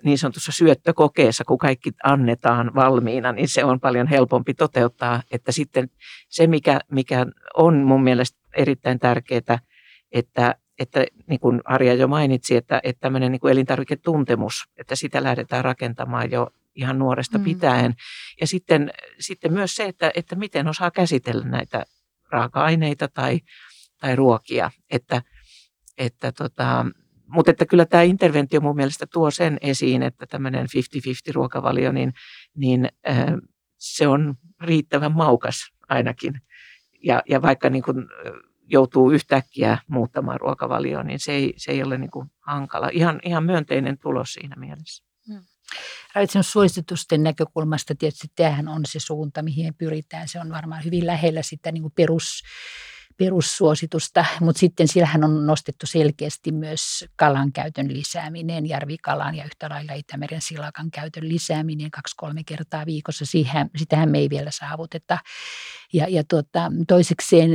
[0.03, 5.23] niin sanotussa syöttökokeessa, kun kaikki annetaan valmiina, niin se on paljon helpompi toteuttaa.
[5.31, 5.90] Että sitten
[6.29, 9.59] se, mikä, mikä on mun mielestä erittäin tärkeää,
[10.12, 15.23] että, että niin kuin Arja jo mainitsi, että, että tämmöinen niin kuin elintarviketuntemus, että sitä
[15.23, 17.45] lähdetään rakentamaan jo ihan nuoresta mm.
[17.45, 17.95] pitäen.
[18.40, 18.90] Ja sitten,
[19.21, 21.85] sitten myös se, että, että miten osaa käsitellä näitä
[22.31, 23.40] raaka-aineita tai,
[24.01, 24.71] tai ruokia.
[24.90, 25.23] Että,
[25.99, 26.87] että tota,
[27.33, 30.66] mutta että kyllä tämä interventio mun mielestä tuo sen esiin, että tämmöinen
[31.31, 32.12] 50-50 ruokavalio, niin,
[32.57, 33.25] niin äh,
[33.79, 35.57] se on riittävän maukas
[35.88, 36.40] ainakin.
[37.05, 37.97] Ja, ja vaikka niin kuin
[38.66, 42.88] joutuu yhtäkkiä muuttamaan ruokavalioon, niin se ei, se ei ole niin kuin hankala.
[42.93, 45.05] Ihan, ihan myönteinen tulos siinä mielessä.
[45.27, 45.43] Hmm.
[46.14, 50.29] Ravitsemussuositusten näkökulmasta tietysti tämähän on se suunta, mihin pyritään.
[50.29, 52.43] Se on varmaan hyvin lähellä sitä niin kuin perus
[53.20, 59.92] perussuositusta, mutta sitten siellähän on nostettu selkeästi myös kalan käytön lisääminen, järvikalan ja yhtä lailla
[59.92, 63.26] Itämeren silakan käytön lisääminen kaksi-kolme kertaa viikossa.
[63.26, 65.18] Siihen, sitähän me ei vielä saavuteta.
[65.92, 67.50] Ja, ja tuota, toisekseen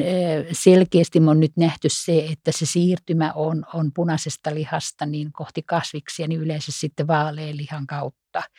[0.52, 6.28] selkeästi on nyt nähty se, että se siirtymä on, on punaisesta lihasta niin kohti kasviksia,
[6.28, 8.56] niin yleensä sitten vaalean lihan kautta kautta.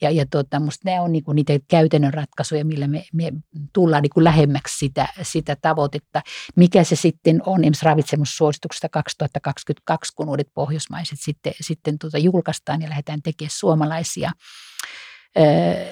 [0.00, 3.32] Ja, ja tuota, musta nämä on niinku niitä käytännön ratkaisuja, millä me, me
[3.72, 6.22] tullaan niinku lähemmäksi sitä, sitä tavoitetta.
[6.56, 12.88] Mikä se sitten on esimerkiksi ravitsemussuosituksesta 2022, kun uudet pohjoismaiset sitten, sitten tuota julkaistaan ja
[12.88, 14.30] lähdetään tekemään suomalaisia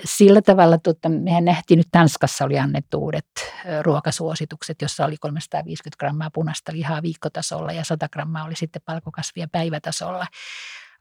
[0.05, 3.27] sillä tavalla, tuota, mehän nähtiin nyt Tanskassa oli annettu uudet
[3.83, 10.27] ruokasuositukset, jossa oli 350 grammaa punaista lihaa viikkotasolla ja 100 grammaa oli sitten palkokasvia päivätasolla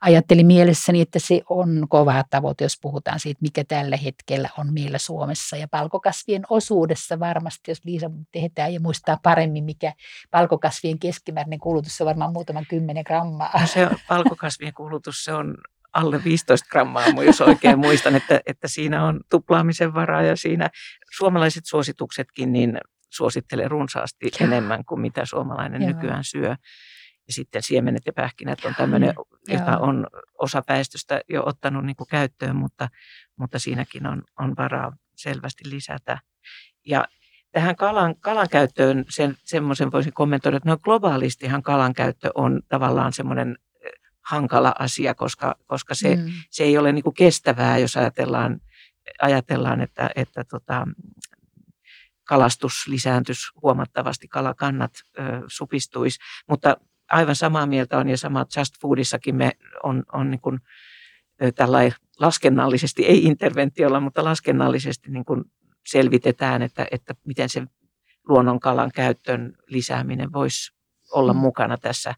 [0.00, 4.98] ajattelin mielessäni, että se on kova tavoite, jos puhutaan siitä, mikä tällä hetkellä on meillä
[4.98, 5.56] Suomessa.
[5.56, 9.92] Ja palkokasvien osuudessa varmasti, jos Liisa tehdään ja muistaa paremmin, mikä
[10.30, 13.60] palkokasvien keskimääräinen kulutus on varmaan muutaman kymmenen grammaa.
[13.60, 15.54] No se on, palkokasvien kulutus, se on
[15.92, 20.70] alle 15 grammaa, jos oikein muistan, että, että siinä on tuplaamisen varaa ja siinä
[21.16, 22.78] suomalaiset suosituksetkin niin
[23.10, 25.92] suosittelee runsaasti enemmän kuin mitä suomalainen Joo.
[25.92, 26.56] nykyään syö.
[27.26, 29.14] Ja sitten siemenet ja pähkinät on tämmöinen,
[29.48, 30.06] jota on
[30.38, 32.88] osa väestöstä jo ottanut niin kuin käyttöön, mutta,
[33.36, 36.18] mutta siinäkin on, on varaa selvästi lisätä.
[36.86, 37.04] Ja
[37.52, 43.12] tähän kalan, kalan käyttöön sen, semmoisen voisin kommentoida, että no globaalistihan kalan käyttö on tavallaan
[43.12, 43.58] semmoinen
[44.26, 46.32] hankala asia, koska, koska se, mm.
[46.50, 48.60] se ei ole niin kuin kestävää, jos ajatellaan,
[49.22, 50.86] ajatellaan että, että tota,
[52.24, 56.76] kalastus lisääntyisi huomattavasti, kalakannat ö, supistuisi, mutta
[57.10, 60.60] aivan samaa mieltä on ja sama Just Foodissakin me on, on niin kuin,
[61.54, 65.44] tällainen laskennallisesti, ei interventiolla, mutta laskennallisesti niin kuin
[65.86, 67.62] selvitetään, että, että miten se
[68.28, 70.72] luonnonkalan käyttöön lisääminen voisi
[71.12, 71.38] olla mm.
[71.38, 72.14] mukana tässä.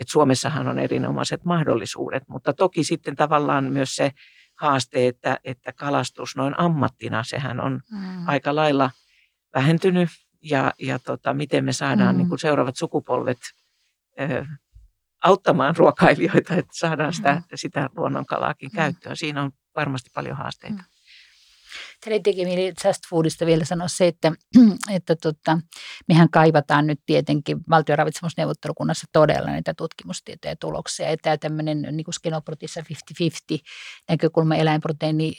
[0.00, 4.12] Et Suomessahan on erinomaiset mahdollisuudet, mutta toki sitten tavallaan myös se
[4.54, 8.28] haaste, että, että kalastus noin ammattina, sehän on mm.
[8.28, 8.90] aika lailla
[9.54, 10.08] vähentynyt
[10.42, 12.18] ja, ja tota, miten me saadaan mm.
[12.18, 13.38] niin kuin seuraavat sukupolvet
[15.24, 17.42] auttamaan ruokailijoita, että saadaan sitä, mm.
[17.54, 18.76] sitä luonnonkalaakin mm.
[18.76, 19.16] käyttöön.
[19.16, 20.76] Siinä on varmasti paljon haasteita.
[20.76, 20.92] Mm.
[22.04, 24.32] Tänne teki mieli Just Foodista vielä sanoa se, että,
[24.96, 25.58] että tota,
[26.08, 31.10] mehän kaivataan nyt tietenkin valtion ravitsemusneuvottelukunnassa todella näitä tutkimustietoja tuloksia.
[31.10, 33.58] Ja tämä tämmöinen niin kuin skenoprotissa 50-50
[34.08, 35.32] näkökulma eläinproteiini,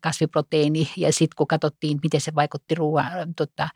[0.00, 3.68] kasviproteiini ja sitten kun katsottiin, miten se vaikutti ruoan, tota,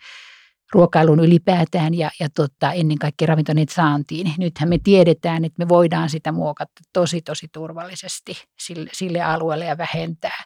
[0.73, 4.35] ruokailuun ylipäätään ja, ja tota, ennen kaikkea ravintoneet saantiin.
[4.39, 9.79] Nythän me tiedetään, että me voidaan sitä muokata tosi, tosi turvallisesti sille, sille alueelle ja
[9.79, 10.45] vähentää.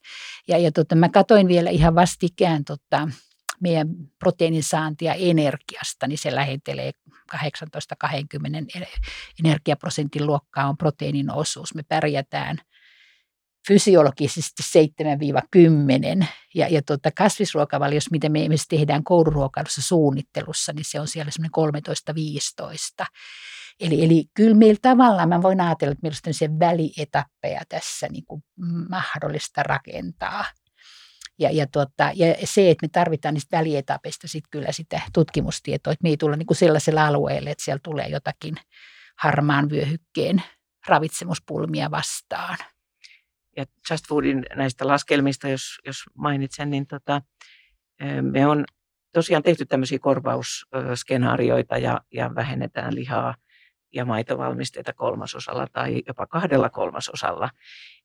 [0.49, 3.09] Ja, ja tota, mä katoin vielä ihan vastikään tota,
[3.61, 6.91] meidän proteiinin saantia energiasta, niin se lähentelee
[7.37, 7.39] 18-20
[9.45, 11.75] energiaprosentin luokkaa on proteiinin osuus.
[11.75, 12.57] Me pärjätään–
[13.69, 14.63] fysiologisesti
[16.23, 16.27] 7-10.
[16.55, 21.85] Ja, ja tuota, kasvisruokavaliossa, mitä me esimerkiksi tehdään kouluruokailussa suunnittelussa, niin se on siellä semmoinen
[23.03, 23.07] 13-15.
[23.81, 28.43] Eli, eli kyllä meillä tavallaan, mä voin ajatella, että meillä on välietappeja tässä niin kuin
[28.91, 30.45] mahdollista rakentaa.
[31.39, 36.03] Ja, ja, tuota, ja se, että me tarvitaan niistä välietapeista sitten kyllä sitä tutkimustietoa, että
[36.03, 38.55] me ei tulla niin kuin sellaiselle alueelle, että siellä tulee jotakin
[39.19, 40.43] harmaan vyöhykkeen
[40.89, 42.57] ravitsemuspulmia vastaan–
[43.57, 47.23] ja Just Foodin näistä laskelmista, jos, jos mainitsen, niin tota,
[48.23, 48.65] me on
[49.13, 53.35] tosiaan tehty tämmöisiä korvausskenaarioita ja, ja vähennetään lihaa
[53.95, 57.51] ja maitovalmisteita kolmasosalla tai jopa kahdella kolmasosalla.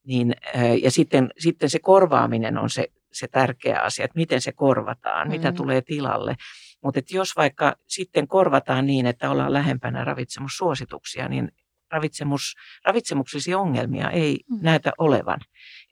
[0.03, 0.35] Niin,
[0.81, 5.31] ja sitten, sitten se korvaaminen on se, se tärkeä asia, että miten se korvataan, mm.
[5.31, 6.35] mitä tulee tilalle.
[6.83, 11.51] Mutta jos vaikka sitten korvataan niin, että ollaan lähempänä ravitsemussuosituksia, niin
[11.91, 14.57] ravitsemus, ravitsemuksellisia ongelmia ei mm.
[14.61, 15.39] näytä olevan.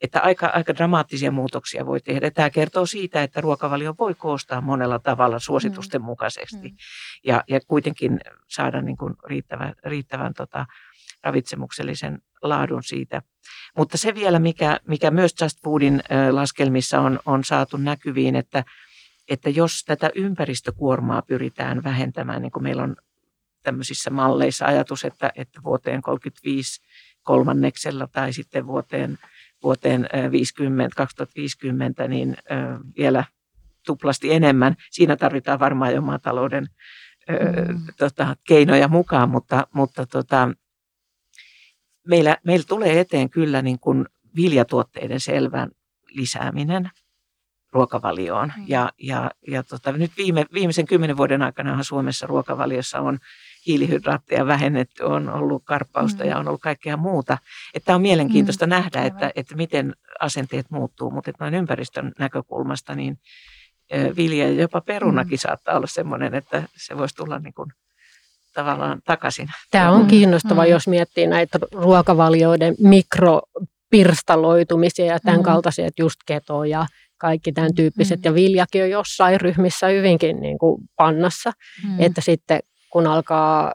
[0.02, 2.30] Että aika, aika dramaattisia muutoksia voi tehdä.
[2.30, 6.04] Tämä kertoo siitä, että ruokavalio voi koostaa monella tavalla suositusten mm.
[6.04, 6.76] mukaisesti mm.
[7.24, 10.66] Ja, ja kuitenkin saada niin kuin riittävän, riittävän tota,
[11.24, 13.22] ravitsemuksellisen laadun siitä.
[13.76, 18.64] Mutta se vielä, mikä, mikä myös Just Foodin laskelmissa on, on saatu näkyviin, että,
[19.28, 22.96] että jos tätä ympäristökuormaa pyritään vähentämään, niin kuin meillä on
[23.62, 26.80] tämmöisissä malleissa ajatus, että, että vuoteen 35
[27.22, 29.18] kolmanneksella tai sitten vuoteen,
[29.62, 32.36] vuoteen 50, 2050 niin
[32.96, 33.24] vielä
[33.86, 34.76] tuplasti enemmän.
[34.90, 36.66] Siinä tarvitaan varmaan jo maatalouden
[37.28, 37.82] mm.
[37.98, 40.48] tota, keinoja mukaan, mutta, mutta tota,
[42.06, 45.70] meillä, meillä tulee eteen kyllä niin kuin viljatuotteiden selvän
[46.08, 46.90] lisääminen
[47.72, 48.52] ruokavalioon.
[48.56, 48.64] Mm.
[48.66, 53.18] Ja, ja, ja tota, nyt viime, viimeisen kymmenen vuoden aikana Suomessa ruokavaliossa on
[53.66, 56.30] hiilihydraatteja vähennetty, on ollut karppausta mm.
[56.30, 57.38] ja on ollut kaikkea muuta.
[57.74, 58.70] Että on mielenkiintoista mm.
[58.70, 63.18] nähdä, että, että miten asenteet muuttuu, mutta noin ympäristön näkökulmasta niin
[64.16, 65.38] vilja ja jopa perunakin mm.
[65.38, 67.72] saattaa olla sellainen, että se voisi tulla niin kuin
[68.54, 69.48] tavallaan takaisin.
[69.70, 70.68] Tämä on kiinnostava, mm.
[70.70, 75.44] jos miettii näitä ruokavalioiden mikropirstaloitumisia ja tämän mm.
[75.44, 76.86] kaltaisia, että just keto ja
[77.18, 78.20] kaikki tämän tyyppiset.
[78.20, 78.24] Mm.
[78.24, 81.52] Ja viljakin on jossain ryhmissä hyvinkin niin kuin pannassa,
[81.84, 82.00] mm.
[82.00, 83.72] että sitten kun alkaa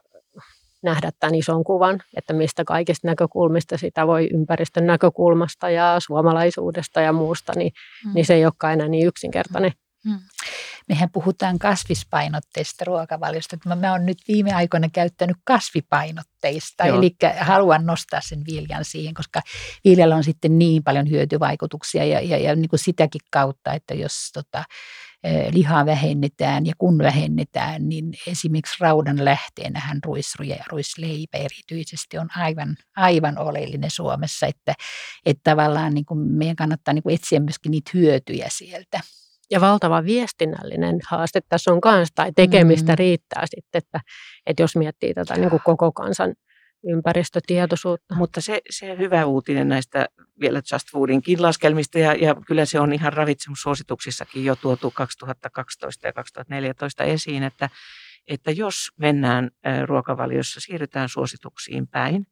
[0.82, 7.12] nähdä tämän ison kuvan, että mistä kaikista näkökulmista sitä voi ympäristön näkökulmasta ja suomalaisuudesta ja
[7.12, 7.72] muusta, niin,
[8.04, 8.14] mm.
[8.14, 9.72] niin se ei olekaan enää niin yksinkertainen.
[10.04, 10.18] Mm.
[10.88, 13.56] Mehän puhutaan kasvispainotteista ruokavaliosta.
[13.64, 16.98] Mä, mä oon nyt viime aikoina käyttänyt kasvipainotteista, Joo.
[16.98, 19.40] eli haluan nostaa sen viljan siihen, koska
[19.84, 24.30] viljalla on sitten niin paljon hyötyvaikutuksia ja, ja, ja niin kuin sitäkin kautta, että jos
[24.34, 24.64] tota,
[25.50, 32.76] lihaa vähennetään ja kun vähennetään, niin esimerkiksi raudan lähteenähän ruisruja ja ruisleipä erityisesti on aivan,
[32.96, 34.74] aivan oleellinen Suomessa, että,
[35.26, 39.00] että tavallaan niin kuin meidän kannattaa niin kuin etsiä myöskin niitä hyötyjä sieltä.
[39.50, 42.98] Ja valtava viestinnällinen haaste tässä on kanssa, tai tekemistä mm.
[42.98, 44.00] riittää sitten, että,
[44.46, 46.34] että jos miettii tätä niin kuin koko kansan
[46.84, 48.14] ympäristötietoisuutta.
[48.14, 50.08] Mutta se, se hyvä uutinen näistä
[50.40, 56.12] vielä Just Foodinkin laskelmista, ja, ja kyllä se on ihan ravitsemussuosituksissakin jo tuotu 2012 ja
[56.12, 57.70] 2014 esiin, että,
[58.26, 59.50] että jos mennään
[59.86, 62.26] ruokavaliossa, siirrytään suosituksiin päin,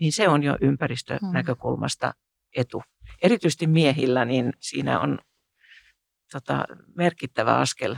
[0.00, 2.14] niin se on jo ympäristönäkökulmasta
[2.56, 2.82] etu.
[3.22, 5.18] Erityisesti miehillä, niin siinä on
[6.32, 7.96] tota, merkittävä askel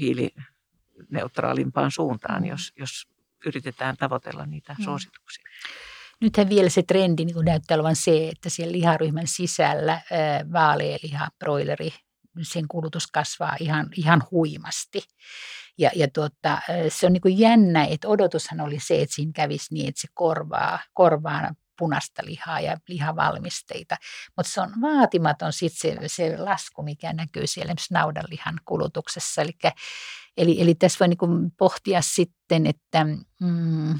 [0.00, 3.12] hiilineutraalimpaan suuntaan, jos, jos
[3.46, 4.84] yritetään tavoitella niitä mm.
[4.84, 5.44] suosituksia.
[6.20, 10.00] Nythän vielä se trendi niin näyttää olevan se, että siellä liharyhmän sisällä
[10.52, 11.90] vaaleeliha, broileri,
[12.42, 15.02] sen kulutus kasvaa ihan, ihan huimasti.
[15.78, 19.74] Ja, ja tuota, se on niin kuin jännä, että odotushan oli se, että siinä kävisi
[19.74, 23.96] niin, että se korvaa, korvaa punaista lihaa ja lihavalmisteita.
[24.36, 29.42] Mutta se on vaatimaton sit se, se lasku, mikä näkyy siellä naudanlihan kulutuksessa.
[29.42, 29.52] Eli,
[30.36, 33.04] eli, eli tässä voi niin pohtia sitten, että
[33.40, 33.98] mm,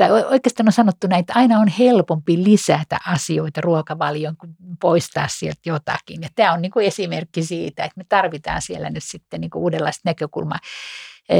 [0.00, 5.60] tai oikeastaan on sanottu näin, että aina on helpompi lisätä asioita ruokavalioon kuin poistaa sieltä
[5.66, 6.22] jotakin.
[6.22, 9.62] Ja tämä on niin kuin esimerkki siitä, että me tarvitaan siellä nyt sitten niin kuin
[9.62, 10.58] uudenlaista näkökulmaa.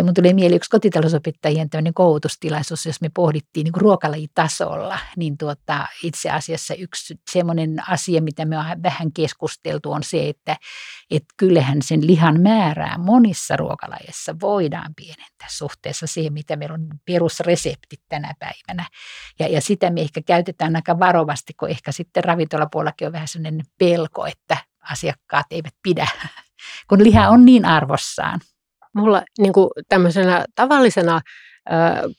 [0.04, 6.30] Mun tuli mieli yksi kotitalousopettajien tämmöinen koulutustilaisuus, jos me pohdittiin niin ruokalajitasolla, niin tuota, itse
[6.30, 10.56] asiassa yksi semmoinen asia, mitä me on vähän keskusteltu, on se, että
[11.10, 18.00] et kyllähän sen lihan määrää monissa ruokalajeissa voidaan pienentää suhteessa siihen, mitä meillä on perusreseptit
[18.08, 18.88] tänä päivänä.
[19.38, 23.66] Ja, ja sitä me ehkä käytetään aika varovasti, kun ehkä sitten ravintolapuolellakin on vähän sellainen
[23.78, 24.56] pelko, että
[24.90, 26.08] asiakkaat eivät pidä,
[26.88, 28.40] kun liha on niin arvossaan
[28.94, 31.20] mulla niin kuin tämmöisenä tavallisena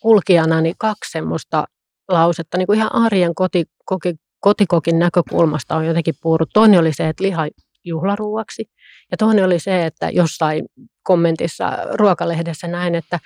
[0.01, 1.65] kulkijana niin kaksi semmoista
[2.07, 6.49] lausetta niin kuin ihan arjen koti, koki, kotikokin näkökulmasta on jotenkin puhunut.
[6.53, 7.47] Toinen oli se, että liha
[7.86, 8.65] juhlaruuaksi
[9.11, 10.65] ja toinen oli se, että jossain
[11.03, 13.19] kommentissa ruokalehdessä näin, että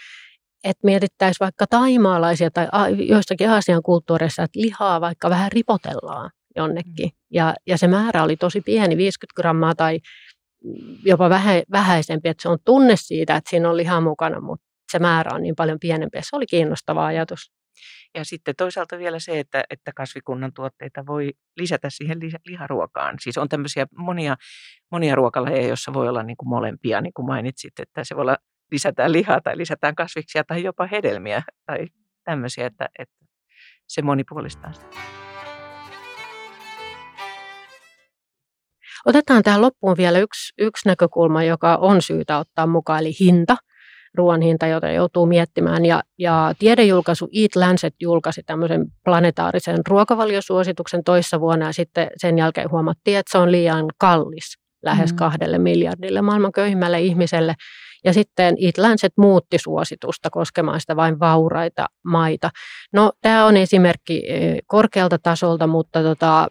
[0.63, 2.67] että mietittäisiin vaikka taimaalaisia tai
[3.07, 7.05] joissakin Aasian kulttuureissa, että lihaa vaikka vähän ripotellaan jonnekin.
[7.05, 7.11] Mm.
[7.31, 9.99] Ja, ja se määrä oli tosi pieni, 50 grammaa tai
[11.05, 14.99] jopa vähä, vähäisempi, että se on tunne siitä, että siinä on liha mukana, mutta se
[14.99, 16.17] määrä on niin paljon pienempi.
[16.21, 17.51] Se oli kiinnostava ajatus.
[18.15, 23.15] Ja sitten toisaalta vielä se, että, että kasvikunnan tuotteita voi lisätä siihen liharuokaan.
[23.19, 24.35] Siis on tämmöisiä monia,
[24.91, 28.37] monia ruokalajeja, joissa voi olla niin kuin molempia, niin kuin mainitsit, että se voi olla
[28.71, 31.87] lisätään lihaa tai lisätään kasviksia tai jopa hedelmiä tai
[32.23, 33.15] tämmöisiä, että, että
[33.87, 35.24] se monipuolistaa sitä.
[39.05, 43.57] Otetaan tähän loppuun vielä yksi, yksi näkökulma, joka on syytä ottaa mukaan, eli hinta,
[44.13, 45.85] ruoan hinta, jota joutuu miettimään.
[45.85, 52.71] Ja, ja tiedejulkaisu Eat Lancet julkaisi tämmöisen planetaarisen ruokavaliosuosituksen toissa vuonna, ja sitten sen jälkeen
[52.71, 55.15] huomattiin, että se on liian kallis lähes mm.
[55.15, 57.55] kahdelle miljardille maailman köyhimmälle ihmiselle.
[58.05, 62.49] Ja sitten Eat Lancet muutti suositusta koskemaan sitä vain vauraita maita.
[62.93, 66.47] No, tämä on esimerkki eh, korkealta tasolta, mutta tota,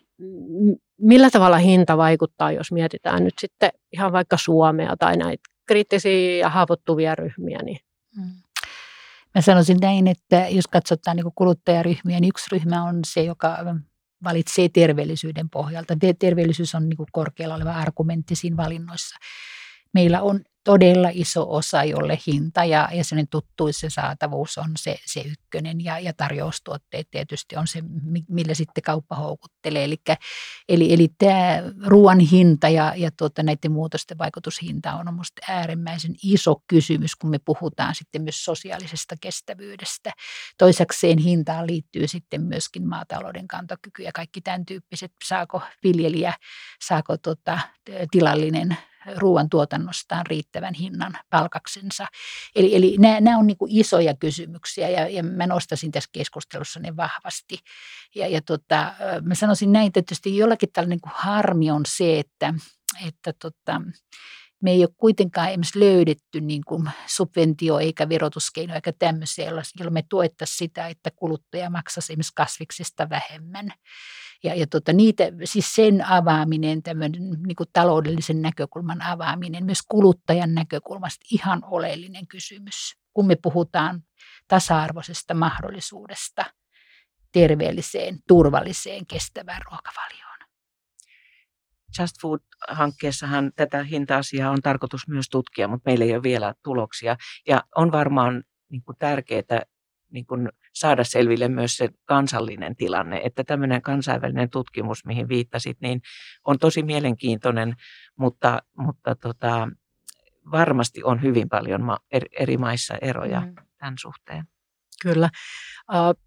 [1.00, 6.48] millä tavalla hinta vaikuttaa, jos mietitään nyt sitten ihan vaikka Suomea tai näitä kriittisiä ja
[6.48, 7.58] haavoittuvia ryhmiä?
[7.62, 7.78] Niin.
[8.16, 8.30] Mm.
[9.34, 13.56] Mä sanoisin näin, että jos katsotaan niin kuluttajaryhmiä, niin yksi ryhmä on se, joka
[14.24, 15.94] valitsee terveellisyyden pohjalta.
[16.18, 19.16] Terveellisyys on niin korkealla oleva argumentti siinä valinnoissa.
[19.94, 24.96] Meillä on todella iso osa, jolle hinta ja, ja sen tuttuus ja saatavuus on se,
[25.06, 27.82] se ykkönen ja, ja tarjoustuotteet tietysti on se,
[28.28, 29.84] millä sitten kauppa houkuttelee.
[29.84, 29.96] Eli,
[30.68, 36.54] eli, eli tämä ruoan hinta ja, ja tuota, näiden muutosten vaikutushinta on minusta äärimmäisen iso
[36.66, 40.12] kysymys, kun me puhutaan sitten myös sosiaalisesta kestävyydestä.
[40.58, 46.34] Toisakseen hintaan liittyy sitten myöskin maatalouden kantokyky ja kaikki tämän tyyppiset, saako viljelijä,
[46.80, 47.58] saako tota,
[48.10, 48.76] tilallinen
[49.16, 52.06] ruoantuotannostaan riittävän hinnan palkaksensa.
[52.56, 56.80] Eli, eli nämä, nämä on niin kuin isoja kysymyksiä ja, ja mä nostasin tässä keskustelussa
[56.80, 57.58] ne vahvasti.
[58.14, 62.54] Ja, ja tota, mä sanoisin näin, tietysti jollakin tällainen niin harmi on se, että,
[63.06, 63.80] että tota,
[64.64, 70.04] me ei ole kuitenkaan esimerkiksi löydetty niin kuin subventio- eikä verotuskeino eikä tämmöisiä, joilla me
[70.08, 73.72] tuettaisiin sitä, että kuluttaja maksaisi esimerkiksi kasviksista vähemmän.
[74.44, 80.54] Ja, ja tota, niitä, siis sen avaaminen, tämmöinen niin kuin taloudellisen näkökulman avaaminen, myös kuluttajan
[80.54, 84.02] näkökulmasta ihan oleellinen kysymys, kun me puhutaan
[84.48, 86.44] tasa-arvoisesta mahdollisuudesta
[87.32, 90.33] terveelliseen, turvalliseen, kestävään ruokavalioon.
[92.00, 97.16] Just Food-hankkeessahan tätä hinta-asiaa on tarkoitus myös tutkia, mutta meillä ei ole vielä tuloksia.
[97.48, 99.62] Ja on varmaan niin kuin tärkeää
[100.10, 103.20] niin kuin saada selville myös se kansallinen tilanne.
[103.24, 106.00] Että tämmöinen kansainvälinen tutkimus, mihin viittasit, niin
[106.44, 107.74] on tosi mielenkiintoinen,
[108.16, 109.68] mutta, mutta tota,
[110.50, 111.82] varmasti on hyvin paljon
[112.38, 113.54] eri maissa eroja mm.
[113.78, 114.53] tämän suhteen.
[115.02, 115.30] Kyllä.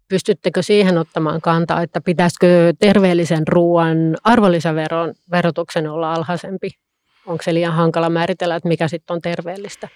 [0.08, 6.70] Pystyttekö siihen ottamaan kantaa, että pitäisikö terveellisen ruoan arvonlisäveron verotuksen olla alhaisempi?
[7.26, 9.88] Onko se liian hankala määritellä, että mikä sitten on terveellistä?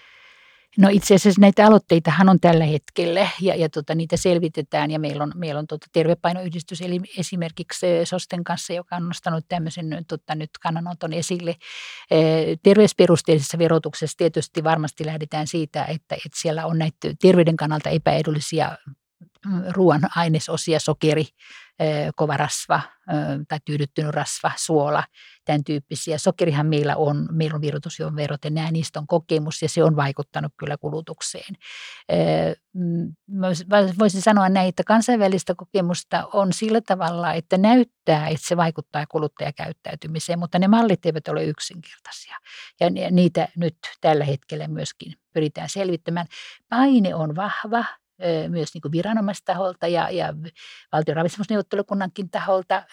[0.77, 5.23] No itse asiassa näitä aloitteitahan on tällä hetkellä ja, ja tota, niitä selvitetään ja meillä
[5.23, 10.49] on, meillä on tota, tervepainoyhdistys eli esimerkiksi SOSTen kanssa, joka on nostanut tämmöisen tota, nyt
[10.61, 11.55] kannanoton esille.
[12.63, 18.77] Terveysperusteisessa verotuksessa tietysti varmasti lähdetään siitä, että, että siellä on näitä terveyden kannalta epäedullisia
[19.69, 21.25] ruoan ainesosia, sokeri,
[22.15, 22.81] kova rasva
[23.47, 25.03] tai tyydyttynyt rasva, suola,
[25.45, 26.17] tämän tyyppisiä.
[26.17, 29.95] Sokerihan meillä on, meillä on virvoitusjuon verot ja nämä, niistä on kokemus ja se on
[29.95, 31.55] vaikuttanut kyllä kulutukseen.
[32.73, 33.15] Mm,
[33.99, 40.39] voisin sanoa näin, että kansainvälistä kokemusta on sillä tavalla, että näyttää, että se vaikuttaa kuluttajakäyttäytymiseen,
[40.39, 42.37] mutta ne mallit eivät ole yksinkertaisia.
[42.79, 46.27] Ja niitä nyt tällä hetkellä myöskin pyritään selvittämään.
[46.69, 47.85] Paine on vahva,
[48.49, 50.33] myös niin kuin viranomaistaholta ja, ja
[50.91, 52.83] valtion ravitsemusneuvottelukunnankin taholta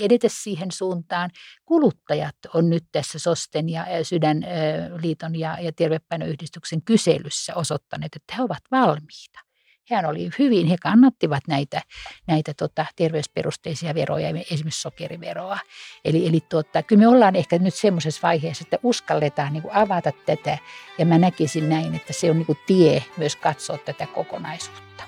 [0.00, 1.30] edetä siihen suuntaan.
[1.64, 8.62] Kuluttajat on nyt tässä SOSTEN ja Sydänliiton ja, ja Tervepainoyhdistyksen kyselyssä osoittaneet, että he ovat
[8.70, 9.45] valmiita
[9.94, 11.82] hän oli hyvin, he kannattivat näitä,
[12.26, 15.58] näitä tota, terveysperusteisia veroja, esimerkiksi sokeriveroa.
[16.04, 20.12] Eli, eli tuota, kyllä me ollaan ehkä nyt semmoisessa vaiheessa, että uskalletaan niin kuin avata
[20.26, 20.58] tätä,
[20.98, 25.04] ja mä näkisin näin, että se on niin kuin tie myös katsoa tätä kokonaisuutta.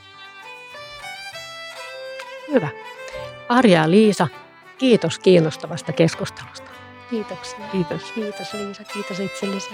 [2.52, 2.68] Hyvä.
[3.48, 4.28] Arja ja Liisa,
[4.78, 6.70] kiitos kiinnostavasta keskustelusta.
[7.10, 7.58] Kiitoksia.
[7.72, 8.12] Kiitos.
[8.12, 9.70] Kiitos Liisa, kiitos itsellesi.